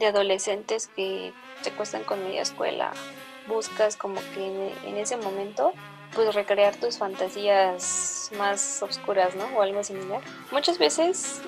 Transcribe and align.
de 0.00 0.06
adolescentes 0.06 0.88
que 0.96 1.32
te 1.62 1.70
cuestan 1.70 2.02
con 2.02 2.24
media 2.24 2.42
escuela, 2.42 2.92
buscas 3.46 3.96
como 3.96 4.20
que 4.34 4.72
en, 4.84 4.96
ese 4.96 5.16
momento 5.16 5.72
pues 6.14 6.34
recrear 6.34 6.74
tus 6.74 6.98
fantasías 6.98 8.30
más 8.36 8.82
oscuras, 8.82 9.36
¿no? 9.36 9.44
O 9.56 9.62
algo 9.62 9.84
similar. 9.84 10.22
Muchas 10.50 10.78
veces, 10.78 11.40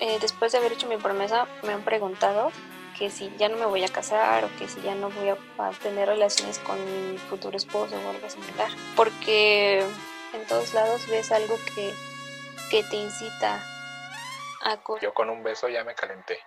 eh, 0.00 0.18
después 0.20 0.50
de 0.50 0.58
haber 0.58 0.72
hecho 0.72 0.88
mi 0.88 0.96
promesa, 0.96 1.46
me 1.62 1.72
han 1.72 1.82
preguntado 1.84 2.50
que 2.98 3.10
si 3.10 3.32
ya 3.36 3.48
no 3.48 3.56
me 3.58 3.66
voy 3.66 3.84
a 3.84 3.88
casar 3.88 4.44
o 4.44 4.48
que 4.58 4.66
si 4.66 4.80
ya 4.80 4.96
no 4.96 5.10
voy 5.10 5.28
a, 5.28 5.70
tener 5.82 6.08
relaciones 6.08 6.58
con 6.58 6.76
mi 6.84 7.16
futuro 7.18 7.56
esposo 7.56 7.94
o 7.94 8.10
algo 8.10 8.28
similar. 8.28 8.70
Porque 8.96 9.84
en 10.32 10.46
todos 10.48 10.74
lados 10.74 11.06
ves 11.08 11.30
algo 11.30 11.56
que, 11.74 11.92
que 12.70 12.82
te 12.82 12.96
incita 12.96 13.62
a... 14.64 14.78
Yo 15.00 15.14
con 15.14 15.30
un 15.30 15.44
beso 15.44 15.68
ya 15.68 15.84
me 15.84 15.94
calenté. 15.94 16.40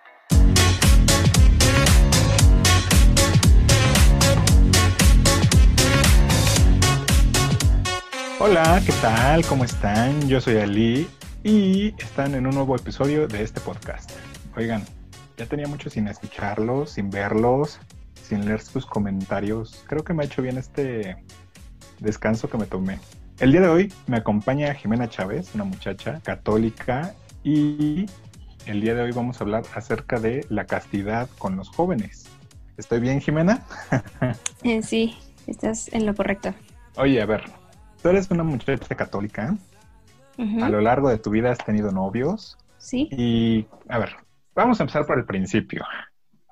Hola, 8.44 8.82
¿qué 8.84 8.92
tal? 9.00 9.46
¿Cómo 9.46 9.62
están? 9.62 10.28
Yo 10.28 10.40
soy 10.40 10.56
Ali 10.56 11.08
y 11.44 11.94
están 12.02 12.34
en 12.34 12.44
un 12.44 12.56
nuevo 12.56 12.74
episodio 12.74 13.28
de 13.28 13.40
este 13.40 13.60
podcast. 13.60 14.10
Oigan, 14.56 14.82
ya 15.36 15.46
tenía 15.46 15.68
mucho 15.68 15.88
sin 15.88 16.08
escucharlos, 16.08 16.90
sin 16.90 17.08
verlos, 17.08 17.78
sin 18.20 18.44
leer 18.44 18.60
sus 18.60 18.84
comentarios. 18.84 19.84
Creo 19.86 20.02
que 20.02 20.12
me 20.12 20.24
ha 20.24 20.26
hecho 20.26 20.42
bien 20.42 20.58
este 20.58 21.24
descanso 22.00 22.50
que 22.50 22.58
me 22.58 22.66
tomé. 22.66 22.98
El 23.38 23.52
día 23.52 23.60
de 23.60 23.68
hoy 23.68 23.92
me 24.08 24.16
acompaña 24.16 24.74
Jimena 24.74 25.08
Chávez, 25.08 25.54
una 25.54 25.62
muchacha 25.62 26.20
católica, 26.24 27.14
y 27.44 28.06
el 28.66 28.80
día 28.80 28.96
de 28.96 29.02
hoy 29.02 29.12
vamos 29.12 29.40
a 29.40 29.44
hablar 29.44 29.62
acerca 29.76 30.18
de 30.18 30.44
la 30.48 30.66
castidad 30.66 31.30
con 31.38 31.54
los 31.54 31.68
jóvenes. 31.68 32.26
¿Estoy 32.76 32.98
bien, 32.98 33.20
Jimena? 33.20 33.64
Eh, 34.64 34.82
sí, 34.82 35.16
estás 35.46 35.92
en 35.92 36.06
lo 36.06 36.14
correcto. 36.16 36.52
Oye, 36.96 37.22
a 37.22 37.26
ver, 37.26 37.42
tú 38.02 38.08
eres 38.08 38.30
una 38.30 38.42
muchacha 38.42 38.94
católica. 38.94 39.56
A 40.38 40.68
lo 40.68 40.80
largo 40.80 41.08
de 41.08 41.18
tu 41.18 41.30
vida 41.30 41.52
has 41.52 41.64
tenido 41.64 41.92
novios. 41.92 42.58
Sí. 42.78 43.08
Y, 43.12 43.66
a 43.88 43.98
ver, 43.98 44.16
Vamos 44.54 44.78
a 44.80 44.82
empezar 44.82 45.06
por 45.06 45.18
el 45.18 45.24
principio. 45.24 45.82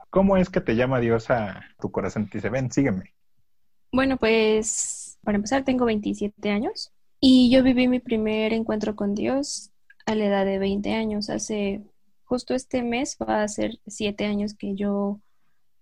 ¿Cómo 0.08 0.36
es 0.36 0.48
que 0.48 0.60
te 0.60 0.74
llama 0.74 1.00
Dios 1.00 1.30
a 1.30 1.62
tu 1.78 1.90
corazón? 1.90 2.28
Te 2.28 2.38
dice, 2.38 2.48
ven, 2.48 2.72
sígueme. 2.72 3.14
Bueno, 3.92 4.16
pues 4.16 5.18
para 5.22 5.36
empezar 5.36 5.64
tengo 5.64 5.84
27 5.84 6.50
años 6.50 6.92
y 7.20 7.50
yo 7.50 7.62
viví 7.62 7.88
mi 7.88 8.00
primer 8.00 8.54
encuentro 8.54 8.96
con 8.96 9.14
Dios 9.14 9.70
a 10.06 10.14
la 10.14 10.24
edad 10.24 10.46
de 10.46 10.58
20 10.58 10.94
años. 10.94 11.28
Hace 11.28 11.82
justo 12.24 12.54
este 12.54 12.82
mes 12.82 13.18
va 13.20 13.42
a 13.42 13.48
ser 13.48 13.78
7 13.86 14.24
años 14.24 14.54
que 14.54 14.74
yo 14.74 15.20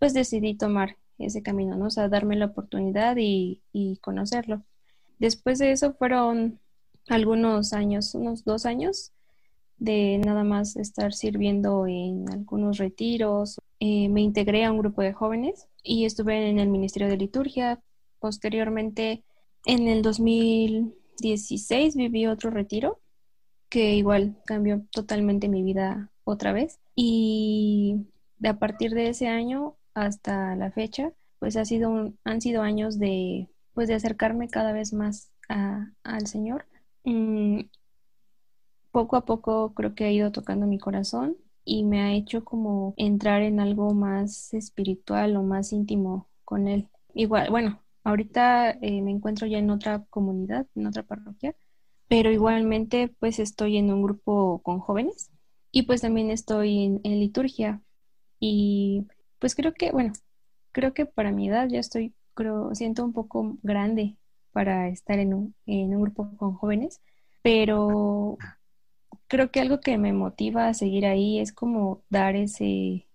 pues 0.01 0.13
decidí 0.13 0.57
tomar 0.57 0.97
ese 1.19 1.43
camino, 1.43 1.77
¿no? 1.77 1.87
O 1.87 1.91
sea, 1.91 2.09
darme 2.09 2.37
la 2.37 2.47
oportunidad 2.47 3.17
y, 3.17 3.63
y 3.73 3.99
conocerlo. 3.99 4.63
Después 5.19 5.59
de 5.59 5.73
eso 5.73 5.95
fueron 5.95 6.61
algunos 7.09 7.73
años, 7.73 8.15
unos 8.15 8.45
dos 8.45 8.67
años, 8.67 9.13
de 9.79 10.19
nada 10.19 10.45
más 10.45 10.77
estar 10.77 11.13
sirviendo 11.13 11.87
en 11.87 12.31
algunos 12.31 12.79
retiros. 12.79 13.61
Eh, 13.81 14.09
me 14.09 14.21
integré 14.21 14.65
a 14.65 14.73
un 14.73 14.79
grupo 14.79 15.03
de 15.03 15.13
jóvenes 15.13 15.69
y 15.83 16.05
estuve 16.05 16.49
en 16.51 16.59
el 16.59 16.69
Ministerio 16.69 17.09
de 17.09 17.17
Liturgia. 17.17 17.81
Posteriormente, 18.19 19.25
en 19.65 19.89
el 19.89 20.03
2016 20.03 21.97
viví 21.97 22.27
otro 22.27 22.51
retiro 22.51 23.01
que 23.69 23.95
igual 23.95 24.37
cambió 24.47 24.83
totalmente 24.91 25.49
mi 25.49 25.63
vida 25.63 26.11
otra 26.25 26.53
vez. 26.53 26.81
Y 26.95 28.07
de 28.39 28.49
a 28.49 28.59
partir 28.59 28.93
de 28.95 29.09
ese 29.11 29.29
año 29.29 29.77
hasta 29.95 30.57
la 30.57 30.71
fecha, 30.73 31.13
pues 31.39 31.57
ha 31.57 31.65
sido 31.65 32.13
han 32.25 32.41
sido 32.41 32.63
años 32.63 32.99
de, 32.99 33.49
pues 33.79 33.87
de 33.87 33.95
acercarme 33.95 34.49
cada 34.49 34.73
vez 34.73 34.93
más 34.93 35.31
al 35.49 36.27
Señor. 36.27 36.67
Mm, 37.05 37.61
poco 38.91 39.15
a 39.15 39.25
poco 39.25 39.73
creo 39.73 39.95
que 39.95 40.03
ha 40.03 40.11
ido 40.11 40.33
tocando 40.33 40.67
mi 40.67 40.81
corazón 40.81 41.37
y 41.65 41.85
me 41.85 42.01
ha 42.03 42.13
hecho 42.13 42.43
como 42.43 42.93
entrar 42.97 43.43
en 43.43 43.61
algo 43.61 43.95
más 43.95 44.53
espiritual 44.53 45.37
o 45.37 45.45
más 45.45 45.73
íntimo 45.73 46.29
con 46.45 46.67
él. 46.67 46.89
Igual, 47.15 47.51
bueno, 47.51 47.81
ahorita 48.03 48.73
eh, 48.73 49.01
me 49.01 49.13
encuentro 49.13 49.47
ya 49.47 49.59
en 49.59 49.71
otra 49.71 50.05
comunidad, 50.11 50.67
en 50.75 50.89
otra 50.89 51.05
parroquia, 51.05 51.55
pero 52.09 52.33
igualmente 52.33 53.15
pues 53.21 53.39
estoy 53.39 53.77
en 53.77 53.93
un 53.93 54.03
grupo 54.03 54.61
con 54.65 54.81
jóvenes 54.81 55.31
y 55.71 55.83
pues 55.83 56.01
también 56.01 56.33
estoy 56.33 56.99
en, 57.05 57.21
liturgia 57.21 57.81
y 58.41 59.07
pues 59.39 59.55
creo 59.55 59.73
que, 59.73 59.93
bueno, 59.93 60.15
creo 60.73 60.95
que 60.95 61.07
para 61.07 61.31
mi 61.31 61.49
edad 61.49 61.69
ya 61.69 61.79
estoy, 61.79 62.13
creo, 62.39 62.73
siento 62.77 63.05
un 63.05 63.13
poco 63.13 63.59
grande 63.65 64.17
para 64.53 64.89
estar 64.89 65.19
en 65.19 65.35
un, 65.35 65.55
en 65.67 65.93
un 65.93 66.03
grupo 66.03 66.37
con 66.37 66.55
jóvenes, 66.55 67.01
pero 67.43 68.39
creo 69.27 69.51
que 69.51 69.61
algo 69.61 69.81
que 69.81 69.99
me 69.99 70.13
motiva 70.13 70.69
a 70.69 70.75
seguir 70.75 71.05
ahí 71.05 71.41
es 71.41 71.53
como 71.53 72.05
dar 72.11 72.37
ese 72.37 73.09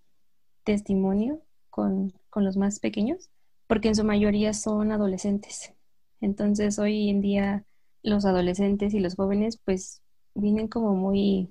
testimonio 0.66 1.41
con, 1.69 2.13
los 2.35 2.57
más 2.57 2.79
pequeños, 2.79 3.29
porque 3.67 3.88
en 3.88 3.95
su 3.95 4.03
mayoría 4.03 4.53
son 4.53 4.91
adolescentes. 4.91 5.73
Entonces 6.19 6.78
hoy 6.78 7.09
en 7.09 7.22
día 7.22 7.63
los 8.01 8.25
adolescentes 8.25 8.94
y 8.94 9.00
los 9.00 9.16
jóvenes 9.16 9.57
pues 9.63 10.01
vienen 10.35 10.67
como 10.67 10.95
muy 10.95 11.50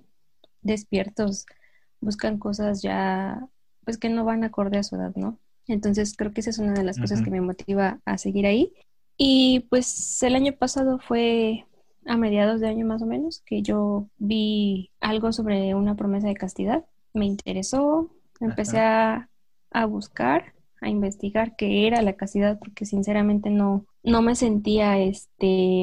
despiertos, 0.61 1.47
buscan 2.01 2.39
cosas 2.39 2.83
ya 2.83 3.49
pues 3.85 3.97
que 3.97 4.11
no 4.11 4.27
van 4.27 4.45
acorde 4.45 4.77
a 4.79 4.83
su 4.83 4.97
edad, 4.97 5.15
¿no? 5.17 5.39
Entonces 5.69 6.15
creo 6.17 6.33
que 6.33 6.41
esa 6.41 6.51
es 6.51 6.59
una 6.59 6.75
de 6.75 6.85
las 6.85 6.99
cosas 6.99 7.23
que 7.23 7.31
me 7.31 7.41
motiva 7.41 8.01
a 8.05 8.19
seguir 8.19 8.47
ahí. 8.47 8.73
Y 9.17 9.61
pues 9.71 10.23
el 10.23 10.35
año 10.35 10.53
pasado 10.53 10.99
fue 10.99 11.67
a 12.07 12.17
mediados 12.17 12.61
de 12.61 12.69
año 12.69 12.87
más 12.87 13.03
o 13.03 13.07
menos, 13.07 13.43
que 13.47 13.63
yo 13.63 14.09
vi 14.19 14.91
algo 15.01 15.33
sobre 15.33 15.75
una 15.75 15.95
promesa 15.95 16.29
de 16.29 16.35
castidad. 16.35 16.85
Me 17.15 17.27
interesó, 17.27 18.11
empecé 18.41 18.81
a, 18.81 19.29
buscar, 19.89 20.55
a 20.81 20.89
investigar 20.89 21.55
qué 21.57 21.87
era 21.87 22.03
la 22.03 22.15
castidad, 22.15 22.59
porque 22.59 22.85
sinceramente 22.85 23.51
no, 23.51 23.87
no 24.03 24.23
me 24.23 24.35
sentía, 24.35 24.99
este, 24.99 25.83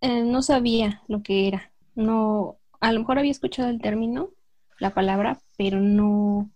eh, 0.00 0.22
no 0.24 0.42
sabía 0.42 1.02
lo 1.08 1.22
que 1.22 1.48
era. 1.48 1.72
No, 1.94 2.56
a 2.80 2.92
lo 2.92 3.00
mejor 3.00 3.18
había 3.18 3.30
escuchado 3.30 3.68
el 3.68 3.80
término, 3.80 4.30
la 4.78 4.94
palabra, 4.94 5.40
pero 5.56 5.80
no, 5.80 6.50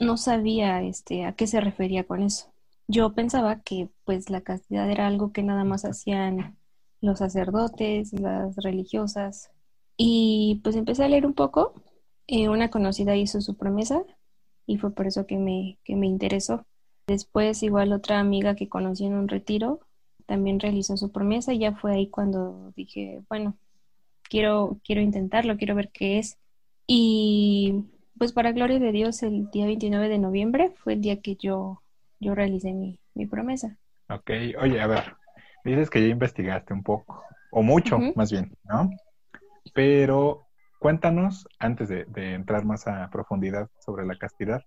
no 0.00 0.16
sabía, 0.16 0.82
este, 0.82 1.24
a 1.24 1.34
qué 1.34 1.46
se 1.46 1.60
refería 1.60 2.04
con 2.04 2.22
eso. 2.22 2.52
Yo 2.88 3.14
pensaba 3.14 3.60
que, 3.62 3.90
pues, 4.04 4.30
la 4.30 4.42
castidad 4.42 4.90
era 4.90 5.06
algo 5.06 5.32
que 5.32 5.42
nada 5.42 5.64
más 5.64 5.84
hacían 5.84 6.56
los 7.00 7.18
sacerdotes, 7.18 8.12
las 8.12 8.56
religiosas. 8.56 9.50
Y 9.96 10.60
pues 10.64 10.76
empecé 10.76 11.04
a 11.04 11.08
leer 11.08 11.26
un 11.26 11.34
poco. 11.34 11.74
Eh, 12.26 12.48
una 12.48 12.70
conocida 12.70 13.16
hizo 13.16 13.40
su 13.40 13.56
promesa 13.56 14.04
y 14.66 14.78
fue 14.78 14.94
por 14.94 15.06
eso 15.06 15.26
que 15.26 15.36
me, 15.36 15.78
que 15.84 15.96
me 15.96 16.06
interesó. 16.06 16.66
Después 17.06 17.62
igual 17.62 17.92
otra 17.92 18.20
amiga 18.20 18.54
que 18.54 18.68
conocí 18.68 19.04
en 19.04 19.14
un 19.14 19.28
retiro 19.28 19.80
también 20.26 20.60
realizó 20.60 20.96
su 20.96 21.10
promesa 21.12 21.52
y 21.52 21.58
ya 21.58 21.74
fue 21.74 21.92
ahí 21.92 22.08
cuando 22.08 22.72
dije, 22.76 23.22
bueno, 23.28 23.58
quiero, 24.22 24.80
quiero 24.84 25.00
intentarlo, 25.02 25.56
quiero 25.56 25.74
ver 25.74 25.90
qué 25.92 26.18
es. 26.18 26.38
Y 26.86 27.84
pues 28.22 28.32
para 28.32 28.52
gloria 28.52 28.78
de 28.78 28.92
Dios, 28.92 29.24
el 29.24 29.50
día 29.50 29.66
29 29.66 30.08
de 30.08 30.18
noviembre 30.20 30.70
fue 30.70 30.92
el 30.92 31.00
día 31.00 31.20
que 31.20 31.34
yo, 31.34 31.82
yo 32.20 32.36
realicé 32.36 32.72
mi, 32.72 33.00
mi 33.14 33.26
promesa. 33.26 33.78
Ok, 34.08 34.30
oye, 34.60 34.80
a 34.80 34.86
ver, 34.86 35.16
Dices 35.64 35.90
que 35.90 36.00
ya 36.00 36.08
investigaste 36.08 36.72
un 36.72 36.82
poco, 36.82 37.24
o 37.50 37.62
mucho 37.62 37.98
más 38.14 38.30
bien, 38.32 38.56
¿no? 38.64 38.90
Pero 39.74 40.46
cuéntanos, 40.78 41.48
antes 41.58 41.88
de, 41.88 42.06
entrar 42.14 42.64
más 42.64 42.86
a 42.86 43.08
profundidad 43.10 43.68
sobre 43.78 44.06
la 44.06 44.16
castidad, 44.16 44.62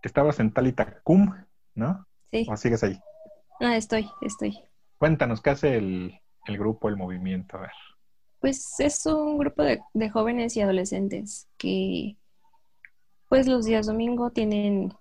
que 0.00 0.08
estabas 0.08 0.40
en 0.40 0.52
Talitacum, 0.52 1.34
¿no? 1.74 2.06
Sí. 2.30 2.46
¿O 2.50 2.56
sigues 2.56 2.82
ahí? 2.84 2.98
Ah, 3.60 3.76
estoy, 3.76 4.08
estoy. 4.22 4.58
Cuéntanos, 4.98 5.42
¿qué 5.42 5.50
hace 5.50 5.76
el, 5.76 6.20
grupo, 6.46 6.88
el 6.88 6.96
movimiento? 6.96 7.58
A 7.58 7.62
ver. 7.62 7.72
Pues 8.40 8.78
es 8.78 9.04
un 9.06 9.38
grupo 9.38 9.62
de, 9.62 9.80
de, 9.92 10.10
jóvenes 10.10 10.56
y 10.56 10.62
adolescentes 10.62 11.48
que, 11.56 12.16
pues 13.34 13.48
los 13.48 13.64
días 13.64 13.86
domingo 13.86 14.30
tienen 14.30 14.94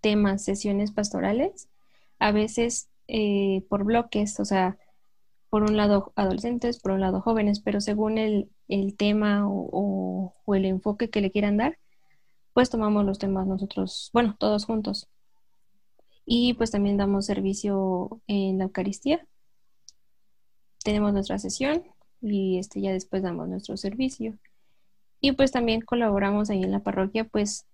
temas, 0.00 0.42
sesiones 0.42 0.90
pastorales. 0.90 1.68
A 2.18 2.32
veces 2.32 2.88
eh, 3.08 3.62
por 3.68 3.84
bloques, 3.84 4.40
o 4.40 4.46
sea, 4.46 4.78
por 5.50 5.64
un 5.64 5.76
lado 5.76 6.14
adolescentes, 6.16 6.80
por 6.80 6.92
un 6.92 7.02
lado 7.02 7.20
jóvenes, 7.20 7.60
pero 7.60 7.82
según 7.82 8.16
el, 8.16 8.48
tema 8.96 9.44
o, 9.46 10.34
el 10.54 10.64
enfoque 10.64 11.10
que 11.10 11.20
le 11.20 11.30
quieran 11.30 11.58
dar, 11.58 11.78
pues 12.54 12.70
tomamos 12.70 13.04
los 13.04 13.18
temas 13.18 13.46
nosotros, 13.46 14.08
bueno, 14.14 14.34
todos 14.40 14.64
juntos. 14.64 15.06
Y 16.24 16.54
pues 16.54 16.70
también 16.70 16.96
damos 16.96 17.26
servicio 17.26 18.22
en 18.28 18.56
la 18.56 18.64
Eucaristía. 18.64 19.26
Tenemos 20.82 21.12
nuestra 21.12 21.38
sesión 21.38 21.84
y 22.22 22.58
este 22.58 22.80
ya 22.80 22.92
después 22.92 23.22
damos 23.22 23.46
nuestro 23.46 23.76
servicio. 23.76 24.38
Y 25.20 25.32
pues 25.32 25.52
también 25.52 25.80
colaboramos 25.80 26.50
ahí 26.50 26.62
en 26.62 26.70
la 26.70 26.80
parroquia, 26.80 27.24
pues 27.24 27.66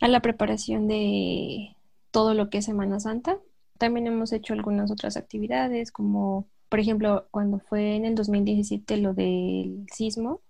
a 0.00 0.08
la 0.08 0.20
preparación 0.20 0.88
de 0.88 1.76
todo 2.10 2.34
lo 2.34 2.50
que 2.50 2.58
es 2.58 2.64
Semana 2.64 3.00
Santa. 3.00 3.38
También 3.78 4.06
hemos 4.06 4.32
hecho 4.32 4.52
algunas 4.52 4.90
otras 4.90 5.16
actividades, 5.16 5.90
como 5.90 6.46
por 6.68 6.80
ejemplo 6.80 7.26
cuando 7.30 7.58
fue 7.58 7.96
en 7.96 8.04
el 8.04 8.14
2017 8.14 8.96
lo 8.98 9.14
del 9.14 9.86
sismo, 9.92 10.40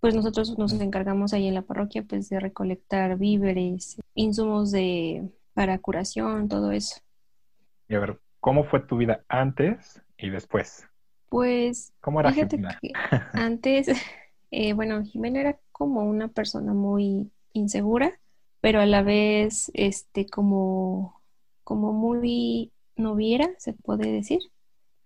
pues 0.00 0.14
nosotros 0.14 0.58
nos 0.58 0.72
encargamos 0.74 1.32
ahí 1.32 1.48
en 1.48 1.54
la 1.54 1.62
parroquia 1.62 2.02
pues 2.02 2.28
de 2.28 2.38
recolectar 2.38 3.16
víveres, 3.16 3.96
insumos 4.14 4.70
de 4.70 5.30
para 5.54 5.78
curación, 5.78 6.48
todo 6.48 6.72
eso. 6.72 7.00
Y 7.88 7.94
a 7.94 8.00
ver, 8.00 8.20
¿cómo 8.40 8.64
fue 8.64 8.80
tu 8.80 8.96
vida 8.96 9.24
antes 9.28 10.02
y 10.18 10.28
después? 10.30 10.86
Pues 11.30 11.92
¿Cómo 12.00 12.20
era 12.20 12.32
fíjate 12.32 12.60
que 12.80 12.92
antes, 13.32 13.88
eh, 14.54 14.72
bueno, 14.72 15.02
Jimena 15.04 15.40
era 15.40 15.58
como 15.72 16.02
una 16.02 16.28
persona 16.28 16.74
muy 16.74 17.30
insegura, 17.52 18.20
pero 18.60 18.80
a 18.80 18.86
la 18.86 19.02
vez, 19.02 19.70
este, 19.74 20.26
como, 20.26 21.20
como 21.64 21.92
muy 21.92 22.72
noviera, 22.96 23.50
se 23.58 23.72
puede 23.72 24.10
decir. 24.12 24.40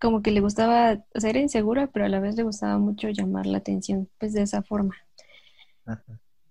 Como 0.00 0.22
que 0.22 0.30
le 0.30 0.40
gustaba, 0.40 1.04
o 1.14 1.20
sea, 1.20 1.30
era 1.30 1.40
insegura, 1.40 1.88
pero 1.88 2.04
a 2.04 2.08
la 2.08 2.20
vez 2.20 2.36
le 2.36 2.44
gustaba 2.44 2.78
mucho 2.78 3.08
llamar 3.08 3.46
la 3.46 3.58
atención, 3.58 4.08
pues 4.18 4.32
de 4.32 4.42
esa 4.42 4.62
forma. 4.62 4.94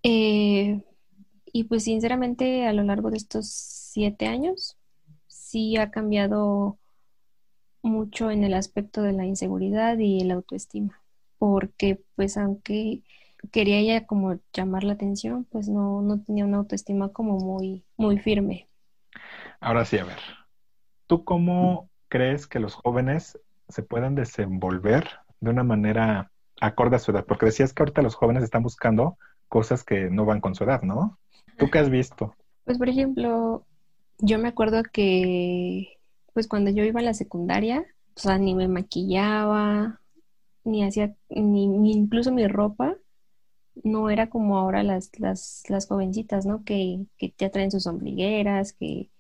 Eh, 0.04 0.84
y 1.54 1.64
pues 1.66 1.84
sinceramente 1.84 2.68
a 2.68 2.74
lo 2.74 2.84
largo 2.84 3.12
de 3.12 3.18
estos 3.18 3.48
siete 3.50 4.28
años, 4.28 4.78
sí 5.28 5.78
ha 5.78 5.92
cambiado 5.92 6.78
mucho 7.82 8.32
en 8.32 8.44
el 8.44 8.54
aspecto 8.54 9.02
de 9.02 9.14
la 9.14 9.26
inseguridad 9.26 9.98
y 9.98 10.22
el 10.22 10.32
autoestima, 10.32 11.02
porque 11.38 12.02
pues 12.16 12.38
aunque 12.38 13.02
quería 13.52 13.78
ella 13.78 14.06
como 14.06 14.40
llamar 14.54 14.84
la 14.84 14.94
atención, 14.94 15.46
pues 15.46 15.70
no, 15.70 16.02
no 16.02 16.22
tenía 16.22 16.46
una 16.46 16.58
autoestima 16.58 17.10
como 17.10 17.38
muy, 17.38 17.84
muy 17.96 18.20
firme. 18.20 18.68
Ahora 19.60 19.86
sí, 19.86 19.98
a 19.98 20.04
ver, 20.04 20.20
¿tú 21.08 21.24
cómo 21.24 21.90
crees 22.10 22.48
que 22.48 22.60
los 22.60 22.74
jóvenes 22.74 23.40
se 23.70 23.84
puedan 23.84 24.16
desenvolver 24.16 25.08
de 25.40 25.50
una 25.50 25.64
manera 25.64 26.32
acorde 26.62 26.96
a 26.96 27.00
su 27.00 27.12
edad? 27.12 27.26
Porque 27.26 27.48
decías 27.48 27.74
que 27.74 27.84
ahorita 27.84 28.02
los 28.02 28.16
jóvenes 28.16 28.44
están 28.44 28.64
buscando 28.64 29.18
cosas 29.48 29.84
que 29.84 30.10
no 30.10 30.26
van 30.26 30.42
con 30.42 30.56
su 30.56 30.64
edad, 30.64 30.82
¿no? 30.82 31.18
¿Tú 31.58 31.70
qué 31.70 31.80
has 31.80 31.90
visto? 31.90 32.36
Pues, 32.66 32.78
por 32.78 32.90
ejemplo, 32.90 33.66
yo 34.20 34.40
me 34.40 34.50
acuerdo 34.50 34.84
que, 34.84 36.00
pues 36.34 36.48
cuando 36.48 36.70
yo 36.70 36.84
iba 36.84 37.00
a 37.00 37.04
la 37.04 37.14
secundaria, 37.14 37.86
o 38.16 38.20
sea, 38.20 38.38
ni 38.38 38.54
me 38.54 38.68
maquillaba, 38.68 40.02
ni 40.68 40.84
hacía, 40.84 41.16
ni, 41.30 41.68
ni 41.68 41.94
incluso 41.94 42.32
mi 42.32 42.48
ropa 42.48 42.98
no 43.84 44.10
era 44.10 44.30
como 44.30 44.58
ahora 44.58 44.84
las, 44.84 45.12
las, 45.20 45.64
las 45.70 45.88
jovencitas, 45.88 46.46
¿no? 46.46 46.64
Que, 46.64 47.06
que 47.18 47.34
ya 47.38 47.50
traen 47.50 47.72
sus 47.72 47.88
ombligueras, 47.88 48.74
que 48.74 49.12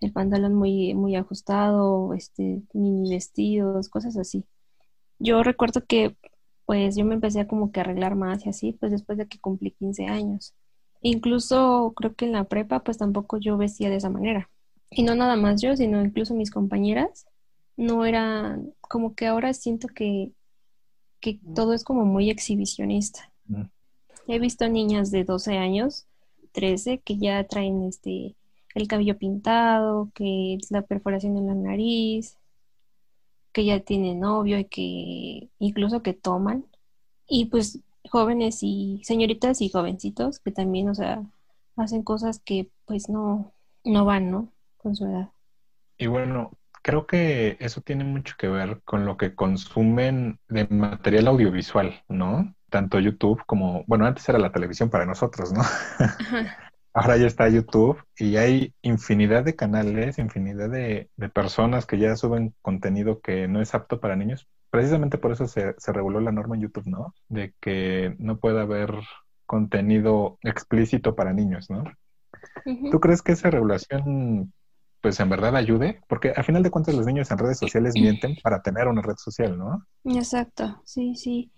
el 0.00 0.12
pantalón 0.12 0.54
muy, 0.54 0.94
muy 0.94 1.16
ajustado, 1.16 2.14
este, 2.14 2.62
mini 2.72 3.10
vestidos, 3.10 3.88
cosas 3.88 4.16
así. 4.16 4.44
Yo 5.18 5.42
recuerdo 5.42 5.84
que 5.86 6.16
pues 6.66 6.96
yo 6.96 7.04
me 7.04 7.14
empecé 7.14 7.40
a 7.40 7.46
como 7.46 7.70
que 7.70 7.80
arreglar 7.80 8.16
más 8.16 8.44
y 8.44 8.48
así, 8.48 8.72
pues 8.72 8.92
después 8.92 9.16
de 9.18 9.28
que 9.28 9.38
cumplí 9.38 9.70
15 9.70 10.06
años. 10.06 10.54
Incluso 11.00 11.92
creo 11.96 12.14
que 12.14 12.24
en 12.26 12.32
la 12.32 12.44
prepa 12.44 12.80
pues 12.82 12.98
tampoco 12.98 13.38
yo 13.38 13.56
vestía 13.56 13.88
de 13.88 13.96
esa 13.96 14.10
manera. 14.10 14.50
Y 14.90 15.04
no 15.04 15.14
nada 15.14 15.36
más 15.36 15.62
yo, 15.62 15.76
sino 15.76 16.02
incluso 16.04 16.34
mis 16.34 16.50
compañeras. 16.50 17.26
No 17.76 18.04
era 18.04 18.58
como 18.80 19.14
que 19.14 19.26
ahora 19.26 19.52
siento 19.52 19.88
que, 19.88 20.32
que 21.20 21.40
todo 21.54 21.72
es 21.72 21.84
como 21.84 22.04
muy 22.04 22.30
exhibicionista. 22.30 23.30
He 24.28 24.38
visto 24.38 24.68
niñas 24.68 25.10
de 25.10 25.24
12 25.24 25.58
años, 25.58 26.06
13, 26.52 26.98
que 26.98 27.16
ya 27.16 27.44
traen 27.44 27.84
este 27.84 28.34
el 28.74 28.88
cabello 28.88 29.16
pintado, 29.16 30.10
que 30.14 30.58
la 30.68 30.82
perforación 30.82 31.38
en 31.38 31.46
la 31.46 31.54
nariz, 31.54 32.36
que 33.52 33.64
ya 33.64 33.80
tienen 33.80 34.20
novio 34.20 34.58
y 34.58 34.64
que 34.66 35.48
incluso 35.58 36.02
que 36.02 36.12
toman. 36.12 36.66
Y 37.26 37.46
pues 37.46 37.80
jóvenes 38.10 38.58
y 38.62 39.00
señoritas 39.02 39.62
y 39.62 39.70
jovencitos 39.70 40.40
que 40.40 40.52
también, 40.52 40.90
o 40.90 40.94
sea, 40.94 41.22
hacen 41.76 42.02
cosas 42.02 42.38
que 42.38 42.68
pues 42.84 43.08
no, 43.08 43.52
no 43.82 44.04
van, 44.04 44.30
¿no? 44.30 44.52
Con 44.76 44.94
su 44.94 45.06
edad. 45.06 45.30
Y 45.96 46.06
bueno, 46.06 46.50
creo 46.86 47.04
que 47.04 47.56
eso 47.58 47.80
tiene 47.80 48.04
mucho 48.04 48.36
que 48.38 48.46
ver 48.46 48.80
con 48.84 49.06
lo 49.06 49.16
que 49.16 49.34
consumen 49.34 50.38
de 50.48 50.68
material 50.68 51.26
audiovisual, 51.26 52.04
¿no? 52.08 52.54
tanto 52.70 53.00
YouTube 53.00 53.42
como, 53.46 53.84
bueno, 53.86 54.06
antes 54.06 54.28
era 54.28 54.38
la 54.38 54.52
televisión 54.52 54.88
para 54.88 55.04
nosotros, 55.04 55.52
¿no? 55.52 55.62
Ahora 56.92 57.16
ya 57.16 57.26
está 57.26 57.48
YouTube 57.48 58.02
y 58.16 58.36
hay 58.36 58.72
infinidad 58.82 59.44
de 59.44 59.56
canales, 59.56 60.18
infinidad 60.18 60.70
de, 60.70 61.10
personas 61.34 61.86
que 61.86 61.98
ya 61.98 62.14
suben 62.16 62.54
contenido 62.62 63.20
que 63.20 63.48
no 63.48 63.60
es 63.60 63.74
apto 63.74 63.98
para 63.98 64.14
niños. 64.14 64.48
Precisamente 64.70 65.18
por 65.18 65.32
eso 65.32 65.48
se, 65.48 65.74
se 65.78 65.92
reguló 65.92 66.20
la 66.20 66.32
norma 66.32 66.54
en 66.54 66.62
YouTube, 66.62 66.86
¿no? 66.86 67.14
De 67.28 67.52
que 67.60 68.14
no 68.18 68.38
pueda 68.38 68.62
haber 68.62 68.94
contenido 69.44 70.38
explícito 70.42 71.16
para 71.16 71.32
niños, 71.32 71.68
¿no? 71.68 71.84
¿Tú 72.90 73.00
crees 73.00 73.22
que 73.22 73.32
esa 73.32 73.50
regulación, 73.50 74.52
pues 75.06 75.20
en 75.20 75.28
verdad 75.28 75.54
ayude? 75.54 76.00
Porque 76.08 76.32
al 76.34 76.42
final 76.42 76.64
de 76.64 76.70
cuentas 76.72 76.92
los 76.92 77.06
niños 77.06 77.30
en 77.30 77.38
redes 77.38 77.60
sociales 77.60 77.94
mienten 77.94 78.34
para 78.42 78.60
tener 78.60 78.88
una 78.88 79.02
red 79.02 79.14
social, 79.16 79.56
¿no? 79.56 79.86
Exacto, 80.02 80.82
sí, 80.84 81.14
sí. 81.14 81.52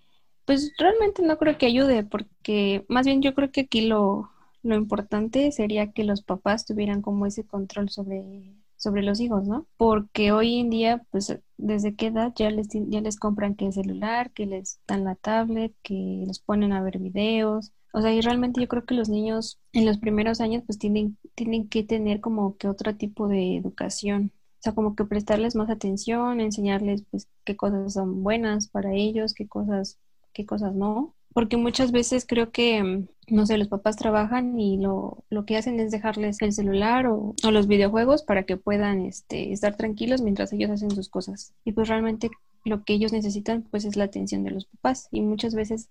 Pues 0.45 0.71
realmente 0.77 1.23
no 1.23 1.35
creo 1.39 1.57
que 1.57 1.65
ayude, 1.65 2.03
porque 2.03 2.85
más 2.89 3.07
bien 3.07 3.23
yo 3.23 3.33
creo 3.33 3.51
que 3.51 3.61
aquí 3.61 3.87
lo, 3.87 4.29
lo 4.61 4.75
importante 4.75 5.51
sería 5.51 5.91
que 5.91 6.03
los 6.03 6.21
papás 6.21 6.67
tuvieran 6.67 7.01
como 7.01 7.25
ese 7.25 7.43
control 7.43 7.89
sobre, 7.89 8.53
sobre 8.75 9.01
los 9.01 9.19
hijos, 9.19 9.47
¿no? 9.47 9.65
Porque 9.77 10.31
hoy 10.31 10.59
en 10.59 10.69
día, 10.69 11.01
pues 11.09 11.35
desde 11.57 11.95
qué 11.95 12.07
edad 12.07 12.31
ya 12.35 12.51
les, 12.51 12.67
ya 12.71 13.01
les 13.01 13.17
compran 13.17 13.55
que 13.55 13.65
el 13.65 13.73
celular, 13.73 14.29
que 14.29 14.45
les 14.45 14.79
dan 14.87 15.05
la 15.05 15.15
tablet, 15.15 15.73
que 15.81 16.23
los 16.27 16.37
ponen 16.37 16.71
a 16.71 16.83
ver 16.83 16.99
videos. 16.99 17.71
O 17.93 18.01
sea, 18.01 18.13
y 18.13 18.21
realmente 18.21 18.61
yo 18.61 18.67
creo 18.67 18.85
que 18.85 18.95
los 18.95 19.09
niños 19.09 19.59
en 19.73 19.85
los 19.85 19.97
primeros 19.97 20.41
años 20.41 20.63
pues 20.65 20.77
tienen, 20.79 21.17
tienen 21.35 21.67
que 21.69 21.83
tener 21.83 22.21
como 22.21 22.57
que 22.57 22.67
otro 22.67 22.95
tipo 22.95 23.27
de 23.27 23.57
educación. 23.57 24.31
O 24.59 24.61
sea, 24.61 24.73
como 24.73 24.95
que 24.95 25.05
prestarles 25.05 25.55
más 25.55 25.69
atención, 25.69 26.41
enseñarles 26.41 27.03
pues 27.09 27.27
qué 27.45 27.55
cosas 27.55 27.93
son 27.93 28.23
buenas 28.23 28.67
para 28.67 28.93
ellos, 28.93 29.33
qué 29.33 29.47
cosas 29.47 29.97
qué 30.33 30.45
cosas 30.45 30.73
no. 30.73 31.15
Porque 31.33 31.57
muchas 31.57 31.91
veces 31.91 32.25
creo 32.27 32.51
que, 32.51 32.81
mm, 32.83 33.07
no 33.35 33.45
sé, 33.45 33.57
los 33.57 33.67
papás 33.67 33.97
trabajan 33.97 34.59
y 34.59 34.77
lo, 34.77 35.23
lo 35.29 35.45
que 35.45 35.57
hacen 35.57 35.79
es 35.79 35.91
dejarles 35.91 36.41
el 36.41 36.53
celular 36.53 37.07
o, 37.07 37.35
o, 37.43 37.51
los 37.51 37.67
videojuegos 37.67 38.23
para 38.23 38.43
que 38.43 38.57
puedan 38.57 39.05
este, 39.05 39.51
estar 39.53 39.75
tranquilos 39.75 40.21
mientras 40.21 40.51
ellos 40.53 40.71
hacen 40.71 40.91
sus 40.91 41.09
cosas. 41.09 41.53
Y 41.63 41.73
pues 41.73 41.87
realmente 41.87 42.29
lo 42.65 42.83
que 42.83 42.93
ellos 42.93 43.13
necesitan 43.13 43.63
pues 43.63 43.85
es 43.85 43.95
la 43.95 44.05
atención 44.05 44.43
de 44.43 44.51
los 44.51 44.65
papás. 44.65 45.07
Y 45.11 45.21
muchas 45.21 45.53
veces 45.55 45.89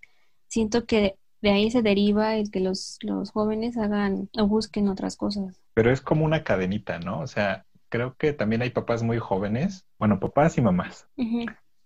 siento 0.48 0.86
que 0.86 1.16
de 1.40 1.50
ahí 1.50 1.70
se 1.70 1.82
deriva 1.82 2.36
el 2.36 2.50
que 2.50 2.60
los, 2.60 2.98
los 3.02 3.30
jóvenes 3.30 3.76
hagan 3.76 4.28
o 4.38 4.46
busquen 4.46 4.88
otras 4.88 5.16
cosas. 5.16 5.60
Pero 5.74 5.90
es 5.92 6.00
como 6.00 6.24
una 6.24 6.44
cadenita, 6.44 6.98
¿no? 6.98 7.20
O 7.20 7.26
sea, 7.26 7.64
creo 7.88 8.16
que 8.16 8.32
también 8.32 8.62
hay 8.62 8.70
papás 8.70 9.02
muy 9.02 9.18
jóvenes, 9.18 9.86
bueno, 9.98 10.20
papás 10.20 10.58
y 10.58 10.60
mamás, 10.60 11.08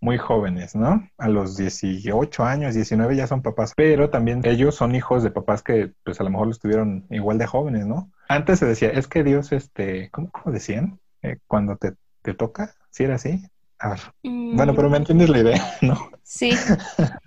muy 0.01 0.19
jóvenes, 0.19 0.75
¿no? 0.75 1.09
A 1.17 1.29
los 1.29 1.57
18 1.57 2.45
años, 2.45 2.75
19 2.75 3.15
ya 3.17 3.27
son 3.27 3.43
papás, 3.43 3.73
pero 3.77 4.11
también 4.11 4.43
ellos 4.45 4.75
son 4.75 4.95
hijos 4.95 5.23
de 5.23 5.31
papás 5.31 5.63
que 5.63 5.93
pues 6.05 6.21
a 6.21 6.25
lo 6.25 6.31
mejor 6.31 6.49
los 6.49 6.59
tuvieron 6.59 7.07
igual 7.11 7.39
de 7.39 7.47
jóvenes, 7.47 7.87
¿no? 7.87 8.11
Antes 8.29 8.59
se 8.59 8.67
decía, 8.67 8.91
es 8.91 9.07
que 9.07 9.23
Dios, 9.23 9.53
este, 9.53 10.11
¿cómo, 10.11 10.31
decían? 10.47 10.99
Eh, 11.23 11.39
cuando 11.47 11.77
te, 11.77 11.93
te 12.23 12.35
toca, 12.35 12.75
si 12.91 13.05
era 13.05 13.15
así. 13.15 13.45
A 13.79 13.91
ver. 13.91 14.01
Bueno, 14.23 14.75
pero 14.75 14.89
me 14.89 14.99
mm. 14.99 15.03
entiendes 15.03 15.29
la 15.29 15.39
idea, 15.39 15.63
¿no? 15.83 16.11
Sí. 16.23 16.53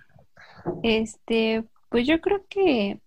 este, 0.84 1.64
pues 1.90 2.08
yo 2.08 2.22
creo 2.22 2.46
que 2.50 3.02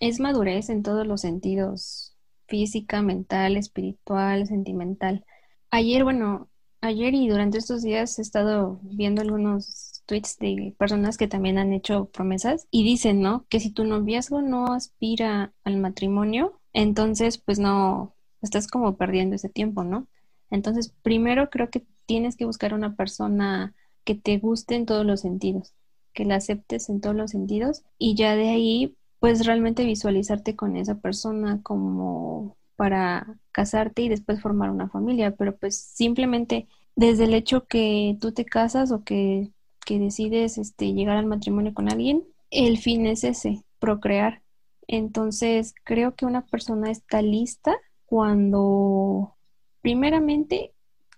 es 0.00 0.20
madurez 0.20 0.68
en 0.70 0.82
todos 0.82 1.06
los 1.06 1.20
sentidos, 1.22 2.16
física, 2.48 3.02
mental, 3.02 3.56
espiritual, 3.56 4.46
sentimental. 4.46 5.24
Ayer, 5.70 6.04
bueno, 6.04 6.50
Ayer 6.84 7.14
y 7.14 7.28
durante 7.28 7.58
estos 7.58 7.82
días 7.82 8.18
he 8.18 8.22
estado 8.22 8.80
viendo 8.82 9.22
algunos 9.22 10.02
tweets 10.06 10.36
de 10.40 10.74
personas 10.76 11.16
que 11.16 11.28
también 11.28 11.56
han 11.56 11.72
hecho 11.72 12.06
promesas 12.06 12.66
y 12.72 12.82
dicen, 12.82 13.22
¿no? 13.22 13.46
Que 13.48 13.60
si 13.60 13.70
tu 13.70 13.84
noviazgo 13.84 14.42
no 14.42 14.72
aspira 14.74 15.52
al 15.62 15.76
matrimonio, 15.76 16.60
entonces 16.72 17.38
pues 17.38 17.60
no, 17.60 18.16
estás 18.40 18.66
como 18.66 18.96
perdiendo 18.96 19.36
ese 19.36 19.48
tiempo, 19.48 19.84
¿no? 19.84 20.08
Entonces, 20.50 20.92
primero 21.02 21.50
creo 21.50 21.70
que 21.70 21.86
tienes 22.04 22.36
que 22.36 22.46
buscar 22.46 22.74
una 22.74 22.96
persona 22.96 23.76
que 24.02 24.16
te 24.16 24.38
guste 24.38 24.74
en 24.74 24.84
todos 24.84 25.06
los 25.06 25.20
sentidos, 25.20 25.74
que 26.12 26.24
la 26.24 26.36
aceptes 26.36 26.88
en 26.88 27.00
todos 27.00 27.16
los 27.16 27.30
sentidos 27.30 27.82
y 27.98 28.14
ya 28.14 28.36
de 28.36 28.48
ahí 28.50 28.96
pues 29.20 29.46
realmente 29.46 29.84
visualizarte 29.84 30.56
con 30.56 30.76
esa 30.76 30.96
persona 30.96 31.60
como 31.62 32.56
para 32.76 33.38
casarte 33.52 34.02
y 34.02 34.08
después 34.08 34.40
formar 34.40 34.70
una 34.70 34.88
familia, 34.88 35.36
pero 35.36 35.56
pues 35.56 35.76
simplemente 35.76 36.66
desde 36.96 37.24
el 37.24 37.34
hecho 37.34 37.66
que 37.66 38.16
tú 38.20 38.32
te 38.32 38.44
casas 38.44 38.90
o 38.90 39.04
que, 39.04 39.52
que 39.86 39.98
decides 39.98 40.58
este, 40.58 40.92
llegar 40.92 41.16
al 41.16 41.26
matrimonio 41.26 41.72
con 41.74 41.90
alguien, 41.90 42.24
el 42.50 42.78
fin 42.78 43.06
es 43.06 43.24
ese, 43.24 43.64
procrear. 43.78 44.42
Entonces, 44.88 45.74
creo 45.84 46.14
que 46.14 46.26
una 46.26 46.44
persona 46.46 46.90
está 46.90 47.22
lista 47.22 47.76
cuando, 48.06 49.34
primeramente, 49.80 50.72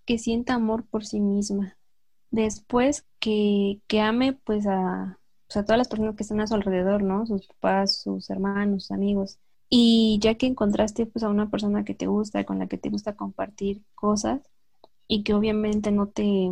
que 0.04 0.18
sienta 0.18 0.54
amor 0.54 0.84
por 0.84 1.04
sí 1.04 1.20
misma. 1.20 1.76
Después, 2.34 3.06
que, 3.20 3.80
que 3.86 4.00
ame 4.00 4.32
pues 4.32 4.66
a, 4.66 5.20
todas 5.48 5.78
las 5.78 5.86
personas 5.86 6.16
que 6.16 6.24
están 6.24 6.40
a 6.40 6.48
su 6.48 6.54
alrededor, 6.54 7.04
¿no? 7.04 7.26
Sus 7.26 7.46
papás, 7.46 8.02
sus 8.02 8.28
hermanos, 8.28 8.82
sus 8.82 8.90
amigos. 8.90 9.38
Y 9.68 10.18
ya 10.20 10.34
que 10.34 10.46
encontraste 10.46 11.06
pues 11.06 11.22
a 11.22 11.28
una 11.28 11.48
persona 11.48 11.84
que 11.84 11.94
te 11.94 12.08
gusta, 12.08 12.42
con 12.42 12.58
la 12.58 12.66
que 12.66 12.76
te 12.76 12.90
gusta 12.90 13.14
compartir 13.14 13.82
cosas 13.94 14.40
y 15.06 15.22
que 15.22 15.32
obviamente 15.32 15.92
no 15.92 16.08
te 16.08 16.50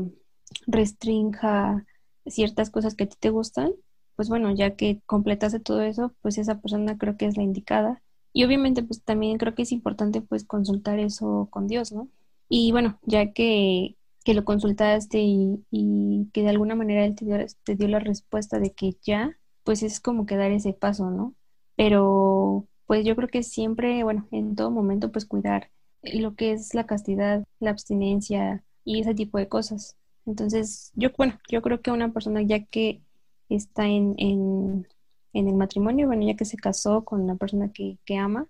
restrinja 0.68 1.84
ciertas 2.26 2.70
cosas 2.70 2.94
que 2.94 3.04
a 3.04 3.08
ti 3.08 3.16
te 3.18 3.30
gustan, 3.30 3.72
pues 4.14 4.28
bueno, 4.28 4.54
ya 4.54 4.76
que 4.76 5.00
completaste 5.04 5.58
todo 5.58 5.82
eso, 5.82 6.14
pues 6.22 6.38
esa 6.38 6.60
persona 6.60 6.96
creo 6.96 7.16
que 7.16 7.26
es 7.26 7.36
la 7.36 7.42
indicada. 7.42 8.02
Y 8.32 8.44
obviamente 8.44 8.84
pues 8.84 9.02
también 9.02 9.36
creo 9.36 9.56
que 9.56 9.62
es 9.62 9.72
importante 9.72 10.20
pues 10.20 10.44
consultar 10.44 11.00
eso 11.00 11.48
con 11.50 11.66
Dios, 11.66 11.90
¿no? 11.90 12.08
Y 12.48 12.70
bueno, 12.70 13.00
ya 13.02 13.32
que, 13.32 13.96
que 14.22 14.34
lo 14.34 14.44
consultaste 14.44 15.18
y, 15.20 16.28
que 16.32 16.42
de 16.42 16.48
alguna 16.50 16.74
manera 16.74 17.04
Él 17.04 17.16
te 17.16 17.24
dio, 17.24 17.36
te 17.64 17.76
dio 17.76 17.88
la 17.88 17.98
respuesta 17.98 18.58
de 18.60 18.72
que 18.72 18.96
ya, 19.02 19.38
pues 19.64 19.82
es 19.82 20.00
como 20.00 20.26
que 20.26 20.36
dar 20.36 20.50
ese 20.52 20.72
paso, 20.72 21.10
¿no? 21.10 21.34
Pero 21.76 22.68
pues 22.86 23.04
yo 23.04 23.16
creo 23.16 23.28
que 23.28 23.42
siempre, 23.42 24.04
bueno, 24.04 24.28
en 24.32 24.54
todo 24.56 24.70
momento 24.70 25.12
pues 25.12 25.26
cuidar 25.26 25.70
lo 26.02 26.34
que 26.34 26.52
es 26.52 26.74
la 26.74 26.86
castidad, 26.86 27.44
la 27.60 27.70
abstinencia 27.70 28.64
y 28.84 29.00
ese 29.00 29.14
tipo 29.14 29.38
de 29.38 29.48
cosas. 29.48 29.96
Entonces, 30.26 30.92
yo, 30.94 31.10
bueno, 31.16 31.40
yo 31.48 31.62
creo 31.62 31.80
que 31.80 31.90
una 31.90 32.12
persona 32.12 32.42
ya 32.42 32.64
que 32.64 33.02
está 33.48 33.86
en, 33.86 34.14
en, 34.18 34.86
en 35.32 35.48
el 35.48 35.54
matrimonio, 35.54 36.06
bueno, 36.06 36.26
ya 36.26 36.36
que 36.36 36.44
se 36.44 36.56
casó 36.56 37.04
con 37.04 37.20
una 37.22 37.36
persona 37.36 37.70
que, 37.72 37.98
que 38.04 38.16
ama, 38.16 38.48